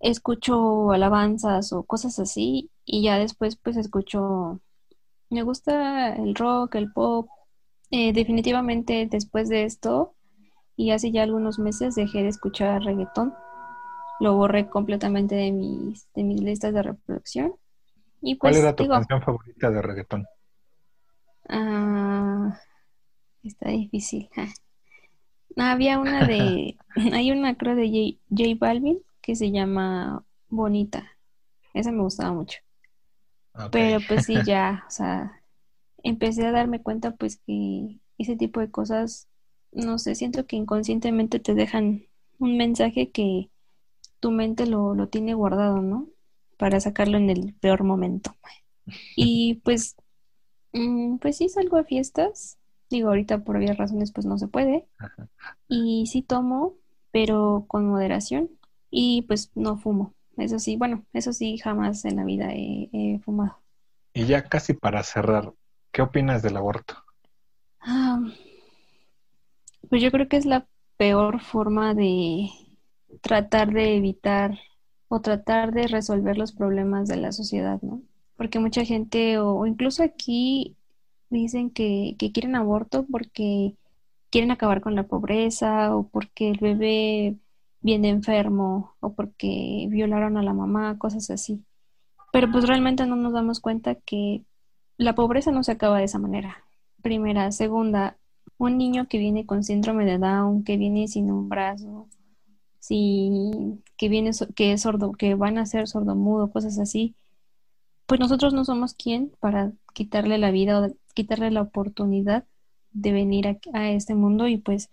escucho 0.00 0.90
alabanzas 0.90 1.72
o 1.72 1.84
cosas 1.84 2.18
así 2.18 2.70
y 2.84 3.04
ya 3.04 3.18
después 3.18 3.56
pues 3.56 3.76
escucho, 3.76 4.60
me 5.30 5.42
gusta 5.42 6.14
el 6.16 6.34
rock, 6.34 6.76
el 6.76 6.92
pop. 6.92 7.28
Eh, 7.90 8.12
definitivamente 8.12 9.06
después 9.10 9.48
de 9.48 9.64
esto 9.64 10.14
y 10.76 10.90
hace 10.90 11.12
ya 11.12 11.22
algunos 11.22 11.58
meses 11.58 11.94
dejé 11.94 12.22
de 12.22 12.28
escuchar 12.28 12.82
reggaetón 12.82 13.34
lo 14.20 14.34
borré 14.36 14.68
completamente 14.68 15.34
de 15.34 15.52
mis, 15.52 16.08
de 16.14 16.24
mis 16.24 16.40
listas 16.40 16.72
de 16.74 16.82
reproducción. 16.82 17.54
Y 18.20 18.36
pues, 18.36 18.54
¿Cuál 18.56 18.64
era 18.64 18.76
tu 18.76 18.88
canción 18.88 19.22
favorita 19.22 19.70
de 19.70 19.82
reggaetón? 19.82 20.24
Ah, 21.48 22.58
está 23.42 23.70
difícil. 23.70 24.28
había 25.56 25.98
una 25.98 26.26
de, 26.26 26.76
hay 27.12 27.30
una 27.30 27.56
creo 27.56 27.74
de 27.76 28.18
J, 28.30 28.54
Balvin 28.58 29.00
que 29.20 29.36
se 29.36 29.50
llama 29.50 30.24
Bonita. 30.48 31.10
Esa 31.72 31.90
me 31.90 32.02
gustaba 32.02 32.32
mucho. 32.32 32.58
Pero 33.70 34.06
pues 34.06 34.24
sí, 34.26 34.42
ya, 34.44 34.84
o 34.88 34.90
sea, 34.90 35.42
empecé 36.02 36.46
a 36.46 36.52
darme 36.52 36.82
cuenta 36.82 37.12
pues 37.16 37.38
que 37.46 38.00
ese 38.18 38.36
tipo 38.36 38.60
de 38.60 38.70
cosas, 38.70 39.28
no 39.72 39.98
sé, 39.98 40.14
siento 40.14 40.46
que 40.46 40.56
inconscientemente 40.56 41.40
te 41.40 41.54
dejan 41.54 42.04
un 42.38 42.56
mensaje 42.58 43.10
que 43.12 43.50
tu 44.20 44.30
mente 44.32 44.66
lo, 44.66 44.94
lo 44.94 45.08
tiene 45.08 45.34
guardado, 45.34 45.82
¿no? 45.82 46.08
Para 46.58 46.80
sacarlo 46.80 47.18
en 47.18 47.30
el 47.30 47.54
peor 47.54 47.84
momento. 47.84 48.36
Y 49.14 49.56
pues, 49.64 49.96
mm, 50.72 51.18
pues 51.18 51.36
sí 51.38 51.48
salgo 51.48 51.76
a 51.78 51.84
fiestas. 51.84 52.58
Digo, 52.90 53.08
ahorita 53.08 53.44
por 53.44 53.56
obvias 53.56 53.76
razones 53.78 54.12
pues 54.12 54.26
no 54.26 54.38
se 54.38 54.48
puede. 54.48 54.88
Y 55.68 56.06
sí 56.08 56.22
tomo, 56.22 56.76
pero 57.12 57.66
con 57.68 57.88
moderación. 57.88 58.50
Y 58.90 59.22
pues 59.22 59.52
no 59.54 59.76
fumo. 59.78 60.14
Eso 60.36 60.58
sí, 60.58 60.76
bueno, 60.76 61.04
eso 61.12 61.32
sí 61.32 61.58
jamás 61.58 62.04
en 62.04 62.16
la 62.16 62.24
vida 62.24 62.48
he, 62.52 63.20
fumado. 63.24 63.58
Y 64.12 64.26
ya 64.26 64.44
casi 64.44 64.74
para 64.74 65.02
cerrar, 65.02 65.52
¿qué 65.92 66.02
opinas 66.02 66.42
del 66.42 66.56
aborto? 66.56 66.94
Ah, 67.80 68.20
pues 69.88 70.02
yo 70.02 70.10
creo 70.10 70.28
que 70.28 70.36
es 70.36 70.46
la 70.46 70.66
peor 70.96 71.40
forma 71.40 71.94
de, 71.94 72.48
tratar 73.20 73.72
de 73.72 73.96
evitar 73.96 74.58
o 75.08 75.20
tratar 75.20 75.72
de 75.72 75.86
resolver 75.86 76.36
los 76.36 76.52
problemas 76.52 77.08
de 77.08 77.16
la 77.16 77.32
sociedad, 77.32 77.80
¿no? 77.82 78.02
Porque 78.36 78.58
mucha 78.58 78.84
gente, 78.84 79.38
o, 79.38 79.66
incluso 79.66 80.02
aquí, 80.02 80.76
dicen 81.30 81.70
que, 81.70 82.16
que 82.18 82.32
quieren 82.32 82.56
aborto 82.56 83.06
porque 83.10 83.76
quieren 84.30 84.50
acabar 84.50 84.80
con 84.80 84.94
la 84.94 85.04
pobreza 85.04 85.94
o 85.94 86.08
porque 86.08 86.50
el 86.50 86.58
bebé 86.58 87.36
viene 87.84 88.08
enfermo 88.08 88.96
o 89.00 89.12
porque 89.12 89.86
violaron 89.90 90.38
a 90.38 90.42
la 90.42 90.54
mamá, 90.54 90.96
cosas 90.98 91.30
así. 91.30 91.62
Pero 92.32 92.50
pues 92.50 92.66
realmente 92.66 93.06
no 93.06 93.14
nos 93.14 93.34
damos 93.34 93.60
cuenta 93.60 93.94
que 93.94 94.42
la 94.96 95.14
pobreza 95.14 95.52
no 95.52 95.62
se 95.62 95.72
acaba 95.72 95.98
de 95.98 96.04
esa 96.04 96.18
manera. 96.18 96.64
Primera, 97.02 97.52
segunda, 97.52 98.16
un 98.56 98.78
niño 98.78 99.06
que 99.06 99.18
viene 99.18 99.44
con 99.44 99.62
síndrome 99.62 100.06
de 100.06 100.16
Down, 100.16 100.64
que 100.64 100.78
viene 100.78 101.08
sin 101.08 101.30
un 101.30 101.50
brazo, 101.50 102.08
si 102.80 103.78
que 103.98 104.08
viene 104.08 104.30
que 104.56 104.72
es 104.72 104.80
sordo, 104.80 105.12
que 105.12 105.34
van 105.34 105.58
a 105.58 105.66
ser 105.66 105.86
sordomudo, 105.86 106.50
cosas 106.50 106.78
así, 106.78 107.14
pues 108.06 108.18
nosotros 108.18 108.54
no 108.54 108.64
somos 108.64 108.94
quien 108.94 109.30
para 109.40 109.72
quitarle 109.92 110.38
la 110.38 110.50
vida 110.50 110.80
o 110.80 110.96
quitarle 111.12 111.50
la 111.50 111.60
oportunidad 111.60 112.44
de 112.92 113.12
venir 113.12 113.46
a, 113.46 113.58
a, 113.74 113.90
este 113.90 114.14
mundo 114.14 114.48
y 114.48 114.56
pues 114.56 114.90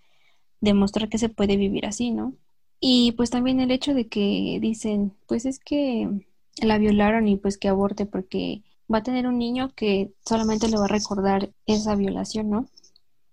demostrar 0.60 1.08
que 1.08 1.17
se 1.17 1.30
puede 1.30 1.56
vivir 1.56 1.86
así, 1.86 2.12
¿no? 2.12 2.34
Y 2.81 3.13
pues 3.13 3.29
también 3.29 3.59
el 3.59 3.71
hecho 3.71 3.93
de 3.93 4.07
que 4.07 4.57
dicen, 4.59 5.13
pues 5.27 5.45
es 5.45 5.59
que 5.59 6.09
la 6.61 6.79
violaron 6.79 7.27
y 7.27 7.37
pues 7.37 7.57
que 7.57 7.67
aborte 7.69 8.07
porque 8.07 8.63
va 8.91 8.99
a 8.99 9.03
tener 9.03 9.27
un 9.27 9.37
niño 9.37 9.71
que 9.75 10.13
solamente 10.25 10.67
le 10.67 10.77
va 10.77 10.85
a 10.85 10.87
recordar 10.87 11.51
esa 11.67 11.95
violación, 11.95 12.49
¿no? 12.49 12.67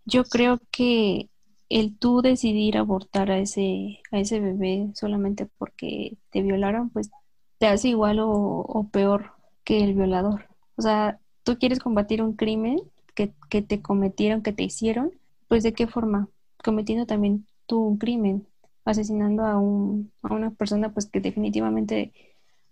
Yo 0.05 0.25
creo 0.25 0.61
que 0.71 1.31
el 1.71 1.99
tú 1.99 2.23
decidir 2.23 2.77
abortar 2.79 3.31
a 3.31 3.39
ese, 3.39 4.01
a 4.13 4.19
ese 4.19 4.41
bebé 4.41 4.91
solamente 4.95 5.47
porque 5.59 6.19
te 6.31 6.43
violaron, 6.43 6.91
pues 6.91 7.11
te 7.59 7.67
hace 7.69 7.89
igual 7.89 8.19
o, 8.21 8.89
peor 8.93 9.33
que 9.65 9.83
el 9.85 9.95
violador. 9.95 10.47
O 10.77 10.83
sea, 10.83 11.21
tú 11.43 11.59
quieres 11.59 11.81
combatir 11.81 12.23
un 12.23 12.35
crimen 12.35 12.81
que, 13.15 13.33
que 13.51 13.63
te 13.63 13.83
cometieron, 13.83 14.43
que 14.43 14.53
te 14.53 14.65
hicieron, 14.65 15.13
pues 15.49 15.63
de 15.63 15.73
qué 15.75 15.87
forma? 15.87 16.29
Cometiendo 16.63 17.07
también 17.07 17.47
tú 17.67 17.81
un 17.81 17.99
crimen, 17.99 18.47
asesinando 18.89 19.45
a, 19.45 19.59
un, 19.59 20.13
a 20.23 20.35
una 20.35 20.51
persona 20.51 20.93
pues 20.93 21.07
que 21.07 21.21
definitivamente 21.21 22.13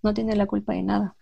no 0.03 0.15
tiene 0.15 0.35
la 0.35 0.47
culpa 0.47 0.73
de 0.73 0.83
nada. 0.83 1.17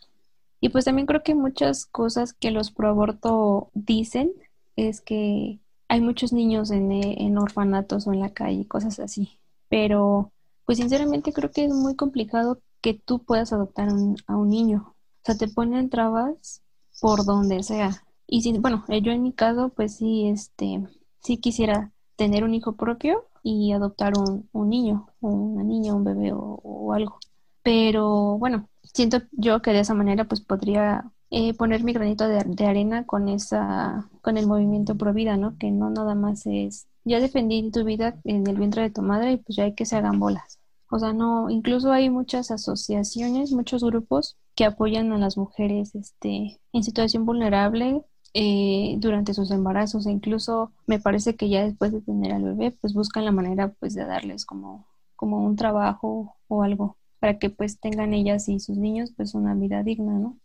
Y 0.61 0.69
pues 0.69 0.85
también 0.85 1.07
creo 1.07 1.23
que 1.23 1.35
muchas 1.35 1.85
cosas 1.85 2.33
que 2.33 2.51
los 2.51 2.71
pro 2.71 2.89
aborto 2.89 3.71
dicen 3.75 4.33
es 4.77 5.01
que 5.01 5.59
hay 5.89 6.01
muchos 6.01 6.33
niños 6.33 6.71
en, 6.71 6.93
eh, 6.93 7.17
en 7.19 7.39
orfanatos 7.39 8.07
o 8.07 8.13
en 8.13 8.21
la 8.21 8.33
calle, 8.33 8.67
cosas 8.69 9.01
así. 9.01 9.39
Pero, 9.69 10.33
pues 10.65 10.79
sinceramente 10.79 11.33
creo 11.33 11.51
que 11.51 11.65
es 11.65 11.73
muy 11.73 11.97
complicado 11.97 12.61
que 12.81 12.95
tú 12.95 13.25
puedas 13.25 13.53
adoptar 13.53 13.89
a 14.27 14.37
un 14.37 14.49
niño. 14.49 14.95
O 14.97 15.25
sea, 15.25 15.37
te 15.37 15.49
ponen 15.49 15.91
trabas 15.91 16.63
por 17.01 17.25
donde 17.25 17.63
sea. 17.63 18.05
Y 18.27 18.43
si, 18.43 18.53
bueno, 18.59 18.85
yo 19.03 19.13
en 19.13 19.23
mi 19.23 19.33
caso, 19.33 19.71
pues 19.71 19.97
sí, 19.97 20.29
este, 20.29 20.83
sí 21.21 21.39
quisiera 21.39 21.93
tener 22.17 22.45
un 22.45 22.55
hijo 22.55 22.77
propio 22.77 23.25
y 23.45 23.73
adoptar 23.73 24.15
un, 24.19 24.49
un 24.53 24.71
niño, 24.71 25.07
una 25.21 25.63
niña, 25.63 25.95
un 25.95 26.03
bebé 26.03 26.33
o, 26.35 26.93
algo. 26.93 27.19
Pero 27.63 28.39
bueno, 28.39 28.69
siento 28.83 29.23
yo 29.33 29.63
que 29.63 29.73
de 29.73 29.81
esa 29.81 29.95
manera 29.95 30.25
pues 30.25 30.41
podría 30.41 31.13
eh, 31.31 31.55
poner 31.55 31.85
mi 31.85 31.93
granito 31.93 32.27
de, 32.27 32.43
de, 32.45 32.67
arena 32.67 33.05
con 33.07 33.29
esa, 33.29 34.09
con 34.23 34.39
el 34.39 34.47
movimiento 34.47 34.97
pro 34.97 35.13
vida, 35.13 35.37
¿no? 35.37 35.57
Que 35.59 35.71
no 35.71 35.91
nada 35.91 36.15
más 36.15 36.47
es, 36.47 36.89
ya 37.05 37.21
defendí 37.21 37.71
tu 37.71 37.85
vida 37.85 38.19
en 38.25 38.47
el 38.47 38.57
vientre 38.57 38.83
de 38.83 38.91
tu 38.91 39.03
madre 39.03 39.33
y 39.33 39.37
pues 39.39 39.57
ya 39.57 39.65
hay 39.65 39.75
que 39.75 39.87
se 39.87 39.97
hagan 39.97 40.19
bolas. 40.19 40.59
O 40.91 40.99
sea, 40.99 41.13
no, 41.13 41.51
incluso 41.51 41.93
hay 41.93 42.09
muchas 42.09 42.51
asociaciones, 42.51 43.53
muchos 43.53 43.85
grupos 43.85 44.37
que 44.55 44.65
apoyan 44.65 45.13
a 45.13 45.19
las 45.19 45.37
mujeres 45.37 45.95
este, 45.95 46.61
en 46.73 46.83
situación 46.83 47.27
vulnerable 47.27 48.05
eh, 48.35 48.97
durante 48.99 49.35
sus 49.35 49.51
embarazos 49.51 50.07
e 50.07 50.11
incluso 50.11 50.73
me 50.87 50.99
parece 51.01 51.37
que 51.37 51.49
ya 51.49 51.65
después 51.65 51.93
de 51.93 52.01
tener 52.03 52.33
al 52.33 52.43
bebé 52.45 52.73
pues 52.73 52.95
buscan 52.95 53.25
la 53.25 53.33
manera 53.33 53.69
pues 53.81 53.95
de 53.95 54.05
darles 54.05 54.45
como, 54.47 54.87
como 55.17 55.45
un 55.45 55.57
trabajo 55.57 56.37
o 56.49 56.63
algo 56.63 56.97
para 57.21 57.39
que 57.39 57.51
pues 57.51 57.81
tengan 57.81 58.13
ellas 58.13 58.49
y 58.49 58.61
sus 58.61 58.77
niños 58.77 59.13
pues 59.17 59.35
una 59.35 59.55
vida 59.55 59.83
digna, 59.83 60.13
¿no? 60.19 60.39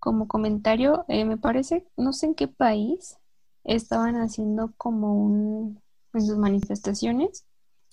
Como 0.00 0.26
comentario, 0.28 1.04
eh, 1.08 1.24
me 1.24 1.36
parece, 1.36 1.86
no 1.96 2.12
sé 2.12 2.26
en 2.26 2.34
qué 2.34 2.48
país 2.48 3.18
estaban 3.62 4.16
haciendo 4.16 4.72
como 4.76 5.14
un, 5.14 5.80
en 6.12 6.26
sus 6.26 6.36
manifestaciones 6.36 7.46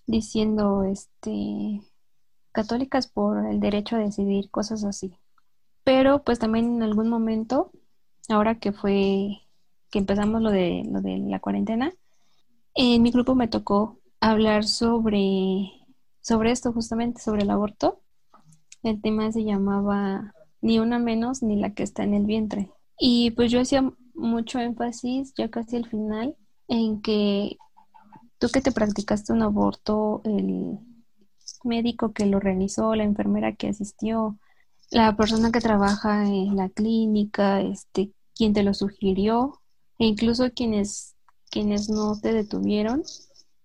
diciendo 0.08 0.84
este 0.84 1.82
católicas 2.52 3.08
por 3.08 3.46
el 3.46 3.60
derecho 3.60 3.96
a 3.96 4.00
decidir, 4.00 4.50
cosas 4.50 4.84
así. 4.84 5.14
Pero 5.84 6.24
pues 6.24 6.40
también 6.40 6.76
en 6.76 6.84
algún 6.84 7.10
momento, 7.10 7.72
ahora 8.30 8.60
que 8.60 8.72
fue 8.72 9.42
que 9.90 10.00
empezamos 10.00 10.42
lo 10.42 10.52
de 10.52 10.84
lo 10.90 11.02
de 11.02 11.18
la 11.18 11.40
cuarentena, 11.40 11.94
en 12.76 13.02
mi 13.02 13.12
grupo 13.12 13.36
me 13.36 13.48
tocó 13.48 14.00
hablar 14.20 14.66
sobre 14.66 15.72
sobre 16.22 16.52
esto 16.52 16.72
justamente 16.72 17.22
sobre 17.22 17.44
el 17.44 17.50
aborto. 17.50 18.02
El 18.84 19.02
tema 19.02 19.32
se 19.32 19.44
llamaba 19.44 20.34
ni 20.62 20.80
una 20.80 21.00
menos 21.00 21.44
ni 21.44 21.56
la 21.56 21.74
que 21.74 21.84
está 21.84 22.04
en 22.04 22.14
el 22.14 22.26
vientre. 22.26 22.72
Y 23.00 23.32
pues 23.32 23.52
yo 23.52 23.60
hacía 23.60 23.92
mucho 24.14 24.60
énfasis 24.60 25.34
ya 25.36 25.50
casi 25.50 25.76
al 25.78 25.88
final 25.88 26.36
en 26.68 27.02
que 27.02 27.58
tú 28.38 28.48
que 28.50 28.62
te 28.62 28.72
practicaste 28.72 29.34
un 29.34 29.42
aborto, 29.42 30.22
el 30.24 30.80
médico 31.64 32.14
que 32.14 32.26
lo 32.26 32.40
realizó, 32.40 32.96
la 32.96 33.04
enfermera 33.04 33.56
que 33.56 33.68
asistió, 33.70 34.38
la 34.92 35.16
persona 35.16 35.52
que 35.52 35.62
trabaja 35.62 36.26
en 36.28 36.56
la 36.58 36.70
clínica, 36.70 37.62
este, 37.62 38.12
quien 38.36 38.54
te 38.54 38.64
lo 38.64 38.74
sugirió, 38.74 39.62
e 39.98 40.06
incluso 40.06 40.52
quienes, 40.54 41.16
quienes 41.50 41.90
no 41.90 42.20
te 42.20 42.34
detuvieron, 42.34 43.04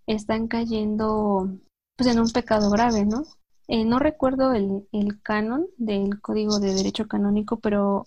están 0.07 0.47
cayendo 0.47 1.51
pues 1.97 2.09
en 2.09 2.21
un 2.21 2.31
pecado 2.31 2.71
grave, 2.71 3.05
¿no? 3.05 3.25
Eh, 3.69 3.85
no 3.85 3.99
recuerdo 3.99 4.53
el, 4.53 4.89
el 4.93 5.21
canon 5.23 5.67
del 5.77 6.21
Código 6.21 6.61
de 6.61 6.75
Derecho 6.75 7.09
Canónico, 7.09 7.59
pero 7.59 8.05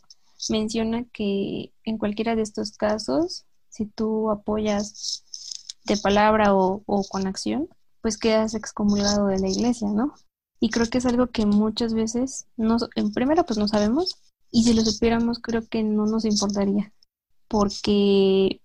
menciona 0.50 1.04
que 1.12 1.74
en 1.84 1.98
cualquiera 1.98 2.36
de 2.36 2.44
estos 2.44 2.72
casos, 2.78 3.46
si 3.68 3.86
tú 3.86 4.32
apoyas 4.32 5.26
de 5.84 5.98
palabra 5.98 6.56
o, 6.56 6.84
o 6.86 7.04
con 7.10 7.28
acción, 7.28 7.68
pues 8.02 8.18
quedas 8.18 8.54
excomulgado 8.54 9.28
de 9.28 9.40
la 9.40 9.50
iglesia, 9.50 9.90
¿no? 9.90 10.14
Y 10.60 10.70
creo 10.70 10.88
que 10.88 10.98
es 10.98 11.06
algo 11.06 11.28
que 11.28 11.46
muchas 11.46 11.94
veces, 11.94 12.48
no, 12.58 12.78
en 12.96 13.14
primera 13.14 13.44
pues 13.44 13.58
no 13.58 13.68
sabemos, 13.68 14.18
y 14.52 14.64
si 14.64 14.74
lo 14.74 14.84
supiéramos 14.84 15.40
creo 15.40 15.68
que 15.68 15.84
no 15.84 16.06
nos 16.06 16.26
importaría, 16.26 16.92
porque 17.48 18.62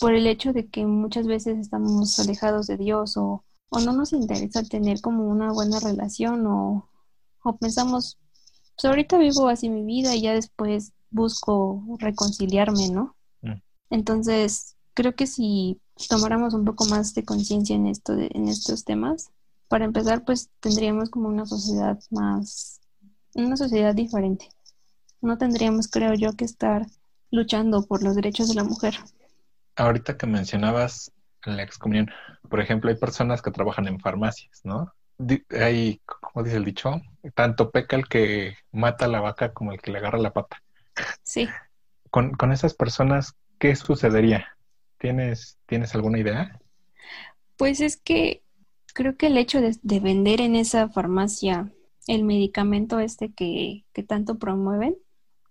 por 0.00 0.14
el 0.14 0.26
hecho 0.26 0.52
de 0.52 0.68
que 0.68 0.86
muchas 0.86 1.26
veces 1.26 1.58
estamos 1.58 2.18
alejados 2.18 2.66
de 2.66 2.76
Dios 2.76 3.16
o, 3.16 3.44
o 3.70 3.80
no 3.80 3.92
nos 3.92 4.12
interesa 4.12 4.62
tener 4.62 5.00
como 5.00 5.26
una 5.28 5.52
buena 5.52 5.80
relación 5.80 6.46
o, 6.46 6.88
o 7.42 7.56
pensamos, 7.56 8.18
pues 8.74 8.84
ahorita 8.84 9.18
vivo 9.18 9.48
así 9.48 9.68
mi 9.68 9.84
vida 9.84 10.14
y 10.14 10.22
ya 10.22 10.34
después 10.34 10.92
busco 11.10 11.82
reconciliarme, 11.98 12.88
¿no? 12.90 13.16
Mm. 13.42 13.60
Entonces, 13.90 14.76
creo 14.94 15.14
que 15.14 15.26
si 15.26 15.80
tomáramos 16.08 16.54
un 16.54 16.64
poco 16.64 16.84
más 16.86 17.14
de 17.14 17.24
conciencia 17.24 17.74
en 17.74 17.86
esto 17.86 18.12
en 18.14 18.48
estos 18.48 18.84
temas, 18.84 19.30
para 19.68 19.84
empezar, 19.84 20.24
pues 20.24 20.50
tendríamos 20.60 21.10
como 21.10 21.28
una 21.28 21.46
sociedad 21.46 21.98
más, 22.10 22.80
una 23.34 23.56
sociedad 23.56 23.94
diferente. 23.94 24.48
No 25.20 25.38
tendríamos, 25.38 25.88
creo 25.88 26.14
yo, 26.14 26.34
que 26.34 26.44
estar 26.44 26.86
luchando 27.30 27.84
por 27.84 28.02
los 28.02 28.14
derechos 28.14 28.48
de 28.48 28.54
la 28.54 28.64
mujer. 28.64 28.94
Ahorita 29.76 30.16
que 30.16 30.26
mencionabas 30.26 31.12
la 31.44 31.62
excomunión, 31.62 32.10
por 32.48 32.60
ejemplo, 32.60 32.90
hay 32.90 32.96
personas 32.96 33.42
que 33.42 33.50
trabajan 33.50 33.86
en 33.88 34.00
farmacias, 34.00 34.60
¿no? 34.64 34.92
Hay, 35.50 36.00
como 36.04 36.44
dice 36.44 36.56
el 36.56 36.64
dicho, 36.64 37.00
tanto 37.34 37.70
peca 37.70 37.96
el 37.96 38.08
que 38.08 38.56
mata 38.72 39.06
a 39.06 39.08
la 39.08 39.20
vaca 39.20 39.52
como 39.52 39.72
el 39.72 39.80
que 39.80 39.90
le 39.90 39.98
agarra 39.98 40.18
la 40.18 40.32
pata. 40.32 40.62
Sí. 41.22 41.48
Con, 42.10 42.32
con 42.32 42.52
esas 42.52 42.74
personas, 42.74 43.34
¿qué 43.58 43.74
sucedería? 43.76 44.56
¿Tienes, 44.98 45.58
¿Tienes 45.66 45.94
alguna 45.94 46.18
idea? 46.18 46.58
Pues 47.56 47.80
es 47.80 47.96
que 47.96 48.42
creo 48.96 49.16
que 49.18 49.26
el 49.26 49.36
hecho 49.36 49.60
de, 49.60 50.00
vender 50.00 50.40
en 50.40 50.56
esa 50.56 50.88
farmacia 50.88 51.70
el 52.06 52.24
medicamento 52.24 52.98
este 52.98 53.30
que, 53.30 53.84
que, 53.92 54.02
tanto 54.02 54.38
promueven, 54.38 54.96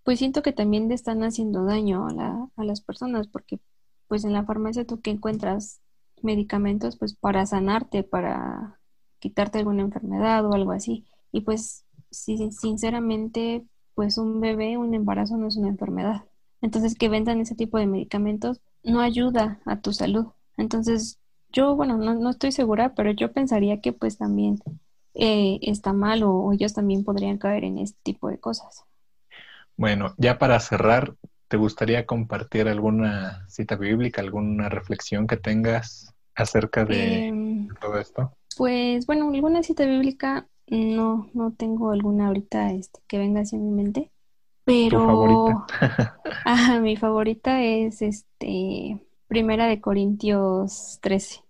pues 0.03 0.17
siento 0.17 0.41
que 0.41 0.51
también 0.51 0.89
le 0.89 0.95
están 0.95 1.23
haciendo 1.23 1.63
daño 1.63 2.07
a, 2.07 2.13
la, 2.13 2.49
a 2.55 2.63
las 2.63 2.81
personas, 2.81 3.27
porque 3.27 3.59
pues 4.07 4.25
en 4.25 4.33
la 4.33 4.45
farmacia 4.45 4.85
tú 4.85 4.99
que 4.99 5.11
encuentras 5.11 5.79
medicamentos 6.23 6.97
pues 6.97 7.13
para 7.13 7.45
sanarte, 7.45 8.01
para 8.01 8.79
quitarte 9.19 9.59
alguna 9.59 9.83
enfermedad 9.83 10.43
o 10.47 10.53
algo 10.53 10.71
así. 10.71 11.05
Y 11.31 11.41
pues 11.41 11.85
si, 12.09 12.49
sinceramente, 12.51 13.63
pues 13.93 14.17
un 14.17 14.41
bebé, 14.41 14.77
un 14.77 14.95
embarazo 14.95 15.37
no 15.37 15.47
es 15.47 15.57
una 15.57 15.69
enfermedad. 15.69 16.25
Entonces 16.61 16.95
que 16.95 17.09
vendan 17.09 17.41
ese 17.41 17.53
tipo 17.53 17.77
de 17.77 17.85
medicamentos 17.85 18.59
no 18.83 19.01
ayuda 19.01 19.61
a 19.65 19.81
tu 19.81 19.93
salud. 19.93 20.29
Entonces, 20.57 21.19
yo, 21.55 21.75
bueno, 21.75 21.97
no, 21.97 22.13
no 22.13 22.29
estoy 22.29 22.51
segura, 22.51 22.93
pero 22.95 23.11
yo 23.11 23.31
pensaría 23.31 23.79
que 23.79 23.93
pues 23.93 24.17
también 24.17 24.59
eh, 25.13 25.57
está 25.61 25.93
mal 25.93 26.21
o, 26.23 26.51
ellos 26.51 26.73
también 26.73 27.03
podrían 27.05 27.37
caer 27.37 27.63
en 27.63 27.77
este 27.77 27.97
tipo 28.03 28.29
de 28.29 28.37
cosas. 28.37 28.83
Bueno, 29.77 30.13
ya 30.17 30.37
para 30.37 30.59
cerrar, 30.59 31.15
¿te 31.47 31.57
gustaría 31.57 32.05
compartir 32.05 32.67
alguna 32.67 33.47
cita 33.47 33.75
bíblica, 33.75 34.21
alguna 34.21 34.67
reflexión 34.67 35.27
que 35.27 35.37
tengas 35.37 36.13
acerca 36.35 36.83
de 36.83 37.27
em, 37.27 37.67
todo 37.79 37.97
esto? 37.97 38.33
Pues 38.57 39.05
bueno, 39.05 39.29
alguna 39.33 39.63
cita 39.63 39.85
bíblica 39.85 40.47
no, 40.67 41.29
no 41.33 41.53
tengo 41.53 41.91
alguna 41.91 42.27
ahorita 42.27 42.71
este, 42.71 42.99
que 43.07 43.17
venga 43.17 43.41
hacia 43.41 43.57
mi 43.57 43.71
mente. 43.71 44.11
Pero, 44.65 45.05
favorita? 45.05 45.65
mi 46.81 46.97
favorita 46.97 47.63
es 47.63 48.01
este 48.01 48.99
Primera 49.27 49.67
de 49.67 49.79
Corintios 49.79 50.99
13. 51.01 51.44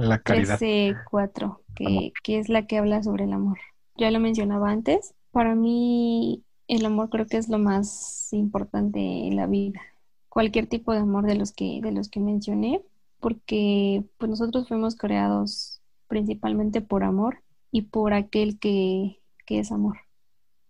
La 0.00 0.18
caridad. 0.18 0.58
13, 0.58 0.96
4, 1.10 1.60
que, 1.74 2.12
que 2.22 2.38
es 2.38 2.48
la 2.48 2.66
que 2.66 2.78
habla 2.78 3.02
sobre 3.02 3.24
el 3.24 3.32
amor. 3.32 3.58
Ya 3.96 4.10
lo 4.10 4.18
mencionaba 4.18 4.70
antes. 4.70 5.14
Para 5.30 5.54
mí, 5.54 6.42
el 6.68 6.86
amor 6.86 7.10
creo 7.10 7.26
que 7.26 7.36
es 7.36 7.48
lo 7.48 7.58
más 7.58 8.32
importante 8.32 8.98
en 8.98 9.36
la 9.36 9.46
vida. 9.46 9.80
Cualquier 10.28 10.66
tipo 10.68 10.92
de 10.92 11.00
amor 11.00 11.26
de 11.26 11.34
los 11.34 11.52
que, 11.52 11.80
de 11.82 11.92
los 11.92 12.08
que 12.08 12.20
mencioné, 12.20 12.82
porque 13.18 14.04
pues 14.16 14.30
nosotros 14.30 14.68
fuimos 14.68 14.96
creados 14.96 15.82
principalmente 16.08 16.80
por 16.80 17.04
amor 17.04 17.42
y 17.70 17.82
por 17.82 18.14
aquel 18.14 18.58
que, 18.58 19.20
que 19.46 19.58
es 19.58 19.70
amor. 19.70 19.98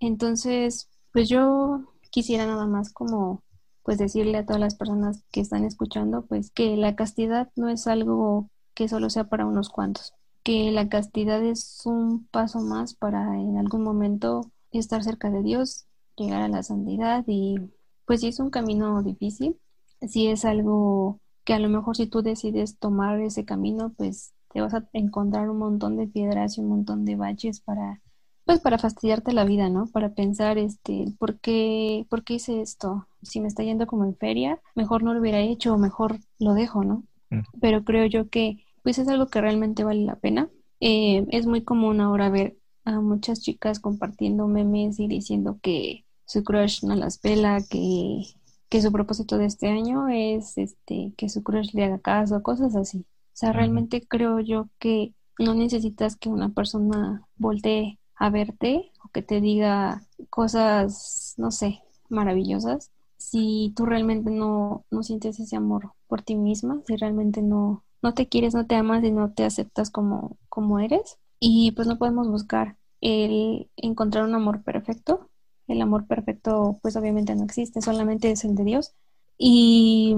Entonces, 0.01 0.88
pues 1.12 1.29
yo 1.29 1.85
quisiera 2.11 2.47
nada 2.47 2.66
más 2.66 2.93
como 2.93 3.45
pues 3.83 3.99
decirle 3.99 4.39
a 4.39 4.45
todas 4.45 4.61
las 4.61 4.74
personas 4.74 5.22
que 5.31 5.41
están 5.41 5.64
escuchando 5.64 6.26
pues 6.26 6.51
que 6.51 6.76
la 6.76 6.97
castidad 6.97 7.51
no 7.57 7.68
es 7.68 7.87
algo 7.87 8.51
que 8.81 8.89
solo 8.89 9.11
sea 9.11 9.24
para 9.24 9.45
unos 9.45 9.68
cuantos, 9.68 10.14
que 10.43 10.70
la 10.70 10.89
castidad 10.89 11.45
es 11.45 11.83
un 11.85 12.26
paso 12.28 12.61
más 12.61 12.95
para 12.95 13.39
en 13.39 13.59
algún 13.59 13.83
momento 13.83 14.51
estar 14.72 15.05
cerca 15.05 15.28
de 15.28 15.43
Dios, 15.43 15.85
llegar 16.16 16.41
a 16.41 16.49
la 16.49 16.62
santidad 16.62 17.22
y 17.26 17.59
pues 18.07 18.20
si 18.20 18.28
es 18.28 18.41
un 18.41 18.49
camino 18.49 19.03
difícil, 19.03 19.59
si 20.01 20.28
es 20.28 20.47
algo 20.47 21.20
que 21.45 21.53
a 21.53 21.59
lo 21.59 21.68
mejor 21.68 21.95
si 21.95 22.07
tú 22.07 22.22
decides 22.22 22.78
tomar 22.78 23.20
ese 23.20 23.45
camino 23.45 23.93
pues 23.99 24.33
te 24.51 24.62
vas 24.62 24.72
a 24.72 24.89
encontrar 24.95 25.51
un 25.51 25.59
montón 25.59 25.99
de 25.99 26.07
piedras 26.07 26.57
y 26.57 26.62
un 26.62 26.70
montón 26.70 27.05
de 27.05 27.16
baches 27.16 27.61
para 27.61 28.01
pues 28.47 28.61
para 28.61 28.78
fastidiarte 28.78 29.35
la 29.35 29.45
vida, 29.45 29.68
¿no? 29.68 29.89
Para 29.89 30.14
pensar, 30.14 30.57
este, 30.57 31.05
¿por 31.18 31.39
qué, 31.39 32.07
¿por 32.09 32.24
qué 32.24 32.35
hice 32.35 32.62
esto? 32.62 33.07
Si 33.20 33.43
me 33.43 33.49
está 33.49 33.62
yendo 33.62 33.87
como 33.87 34.07
en 34.07 34.16
feria, 34.16 34.59
mejor 34.74 35.03
no 35.03 35.12
lo 35.12 35.20
hubiera 35.20 35.41
hecho 35.41 35.74
o 35.74 35.78
mejor 35.78 36.16
lo 36.39 36.55
dejo, 36.55 36.83
¿no? 36.83 37.05
Mm. 37.28 37.43
Pero 37.61 37.85
creo 37.85 38.07
yo 38.07 38.28
que, 38.28 38.64
pues 38.83 38.99
es 38.99 39.09
algo 39.09 39.28
que 39.28 39.41
realmente 39.41 39.85
vale 39.85 40.05
la 40.05 40.16
pena. 40.16 40.49
Eh, 40.81 41.26
es 41.31 41.47
muy 41.47 41.62
común 41.62 42.01
ahora 42.01 42.31
ver 42.31 42.57
a 42.85 43.01
muchas 43.01 43.43
chicas 43.43 43.81
compartiendo 43.81 44.47
memes 44.47 44.99
y 44.99 45.09
diciendo 45.09 45.59
que 45.62 46.05
su 46.24 46.45
crush 46.45 46.85
no 46.85 46.95
las 46.95 47.18
pela, 47.18 47.61
que, 47.68 48.22
que 48.68 48.81
su 48.83 48.93
propósito 48.93 49.37
de 49.37 49.47
este 49.47 49.68
año 49.68 50.09
es 50.09 50.57
este 50.59 51.12
que 51.16 51.28
su 51.28 51.43
crush 51.43 51.72
le 51.74 51.85
haga 51.85 51.99
caso, 51.99 52.43
cosas 52.43 52.76
así. 52.76 52.99
O 52.99 53.37
sea, 53.41 53.53
realmente 53.53 54.07
creo 54.07 54.41
yo 54.41 54.68
que 54.78 55.14
no 55.39 55.55
necesitas 55.55 56.16
que 56.16 56.28
una 56.28 56.51
persona 56.51 57.26
voltee 57.37 57.99
a 58.16 58.31
verte 58.31 58.93
o 59.05 59.09
que 59.09 59.22
te 59.22 59.41
diga 59.41 60.03
cosas, 60.28 61.35
no 61.39 61.51
sé, 61.51 61.81
maravillosas. 62.11 62.91
Si 63.16 63.72
tú 63.76 63.87
realmente 63.87 64.31
no, 64.31 64.85
no 64.91 65.03
sientes 65.03 65.41
ese 65.41 65.57
amor 65.57 65.93
por 66.07 66.22
ti 66.22 66.37
misma, 66.37 66.83
si 66.87 66.97
realmente 66.97 67.43
no, 67.43 67.83
no 68.03 68.14
te 68.14 68.28
quieres, 68.28 68.55
no 68.55 68.66
te 68.66 68.76
amas 68.76 69.05
y 69.05 69.11
no 69.11 69.32
te 69.32 69.44
aceptas 69.44 69.90
como, 69.90 70.38
como 70.48 70.80
eres. 70.80 71.18
Y 71.38 71.72
pues 71.72 71.88
no 71.88 71.98
podemos 71.98 72.28
buscar 72.28 72.76
el 73.01 73.70
encontrar 73.76 74.24
un 74.24 74.34
amor 74.34 74.62
perfecto, 74.62 75.30
el 75.68 75.80
amor 75.82 76.07
perfecto 76.07 76.78
pues 76.82 76.96
obviamente 76.96 77.34
no 77.34 77.44
existe, 77.44 77.80
solamente 77.80 78.30
es 78.30 78.44
el 78.44 78.55
de 78.55 78.64
Dios. 78.64 78.94
Y 79.38 80.16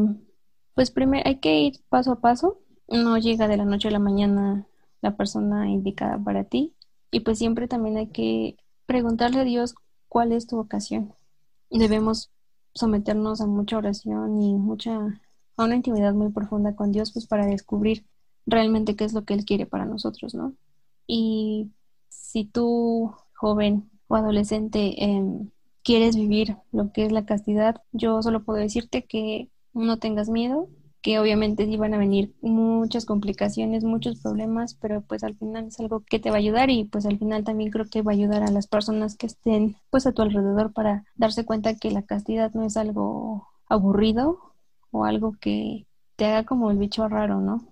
pues 0.75 0.91
primero 0.91 1.23
hay 1.29 1.39
que 1.39 1.61
ir 1.61 1.81
paso 1.89 2.13
a 2.13 2.21
paso, 2.21 2.59
no 2.89 3.19
llega 3.19 3.49
de 3.49 3.57
la 3.57 3.65
noche 3.65 3.89
a 3.89 3.93
la 3.93 3.99
mañana 3.99 4.67
la 5.01 5.17
persona 5.17 5.69
indicada 5.71 6.19
para 6.19 6.45
ti. 6.45 6.75
Y 7.11 7.21
pues 7.21 7.39
siempre 7.39 7.69
también 7.69 7.97
hay 7.99 8.09
que 8.09 8.57
preguntarle 8.87 9.41
a 9.41 9.45
Dios 9.45 9.75
cuál 10.09 10.33
es 10.33 10.47
tu 10.47 10.57
vocación. 10.57 11.15
Debemos 11.71 12.31
someternos 12.75 13.41
a 13.41 13.47
mucha 13.47 13.77
oración 13.77 14.41
y 14.41 14.55
mucha 14.55 15.21
a 15.57 15.65
una 15.65 15.77
intimidad 15.77 16.15
muy 16.15 16.31
profunda 16.31 16.75
con 16.75 16.93
Dios 16.93 17.13
pues 17.13 17.27
para 17.27 17.47
descubrir 17.47 18.05
realmente 18.47 18.97
qué 18.97 19.05
es 19.05 19.13
lo 19.13 19.25
que 19.25 19.35
Él 19.35 19.45
quiere 19.45 19.67
para 19.67 19.85
nosotros, 19.85 20.35
¿no? 20.35 20.55
Y 21.07 21.71
si 22.09 22.45
tú, 22.45 23.13
joven 23.35 23.91
o 24.09 24.17
adolescente, 24.17 25.05
em, 25.05 25.51
quieres 25.83 26.17
vivir 26.17 26.57
lo 26.73 26.93
que 26.93 27.05
es 27.07 27.13
la 27.13 27.25
castidad, 27.27 27.83
yo 27.93 28.23
solo 28.23 28.45
puedo 28.45 28.59
decirte 28.59 29.05
que 29.05 29.49
no 29.75 29.99
tengas 29.99 30.29
miedo, 30.29 30.69
que 31.03 31.19
obviamente 31.19 31.65
iban 31.65 31.95
a 31.95 31.99
venir 31.99 32.33
muchas 32.43 33.05
complicaciones, 33.07 33.83
muchos 33.83 34.21
problemas, 34.21 34.75
pero 34.75 35.03
pues 35.03 35.25
al 35.25 35.37
final 35.37 35.67
es 35.67 35.81
algo 35.81 36.05
que 36.09 36.21
te 36.21 36.31
va 36.31 36.37
a 36.37 36.39
ayudar 36.39 36.71
y 36.71 36.85
pues 36.85 37.07
al 37.07 37.19
final 37.19 37.43
también 37.43 37.71
creo 37.71 37.87
que 37.87 38.03
va 38.03 38.13
a 38.13 38.15
ayudar 38.15 38.45
a 38.45 38.53
las 38.53 38.69
personas 38.69 39.17
que 39.17 39.27
estén 39.27 39.77
pues 39.91 40.07
a 40.07 40.13
tu 40.13 40.23
alrededor 40.23 40.73
para 40.73 41.05
darse 41.17 41.45
cuenta 41.45 41.75
que 41.75 41.91
la 41.91 42.03
castidad 42.03 42.53
no 42.55 42.65
es 42.65 42.77
algo 42.77 43.49
aburrido 43.69 44.52
o 44.93 45.05
algo 45.05 45.35
que 45.41 45.87
te 46.15 46.27
haga 46.27 46.45
como 46.45 46.71
el 46.71 46.79
bicho 46.79 47.09
raro, 47.09 47.41
¿no? 47.41 47.67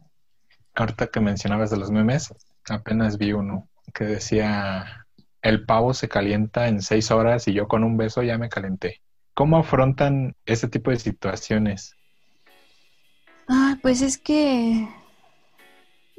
Ahorita 0.74 1.06
que 1.06 1.20
mencionabas 1.20 1.70
de 1.70 1.76
los 1.76 1.92
memes, 1.92 2.34
apenas 2.68 3.18
vi 3.18 3.32
uno 3.32 3.68
que 3.94 4.04
decía 4.04 5.06
el 5.42 5.64
pavo 5.64 5.94
se 5.94 6.08
calienta 6.08 6.68
en 6.68 6.82
seis 6.82 7.10
horas 7.10 7.48
y 7.48 7.52
yo 7.52 7.68
con 7.68 7.84
un 7.84 7.96
beso 7.96 8.22
ya 8.22 8.38
me 8.38 8.48
calenté. 8.48 9.00
¿Cómo 9.34 9.58
afrontan 9.58 10.34
ese 10.44 10.68
tipo 10.68 10.90
de 10.90 10.98
situaciones? 10.98 11.94
Ah, 13.48 13.78
pues 13.80 14.02
es 14.02 14.18
que, 14.18 14.88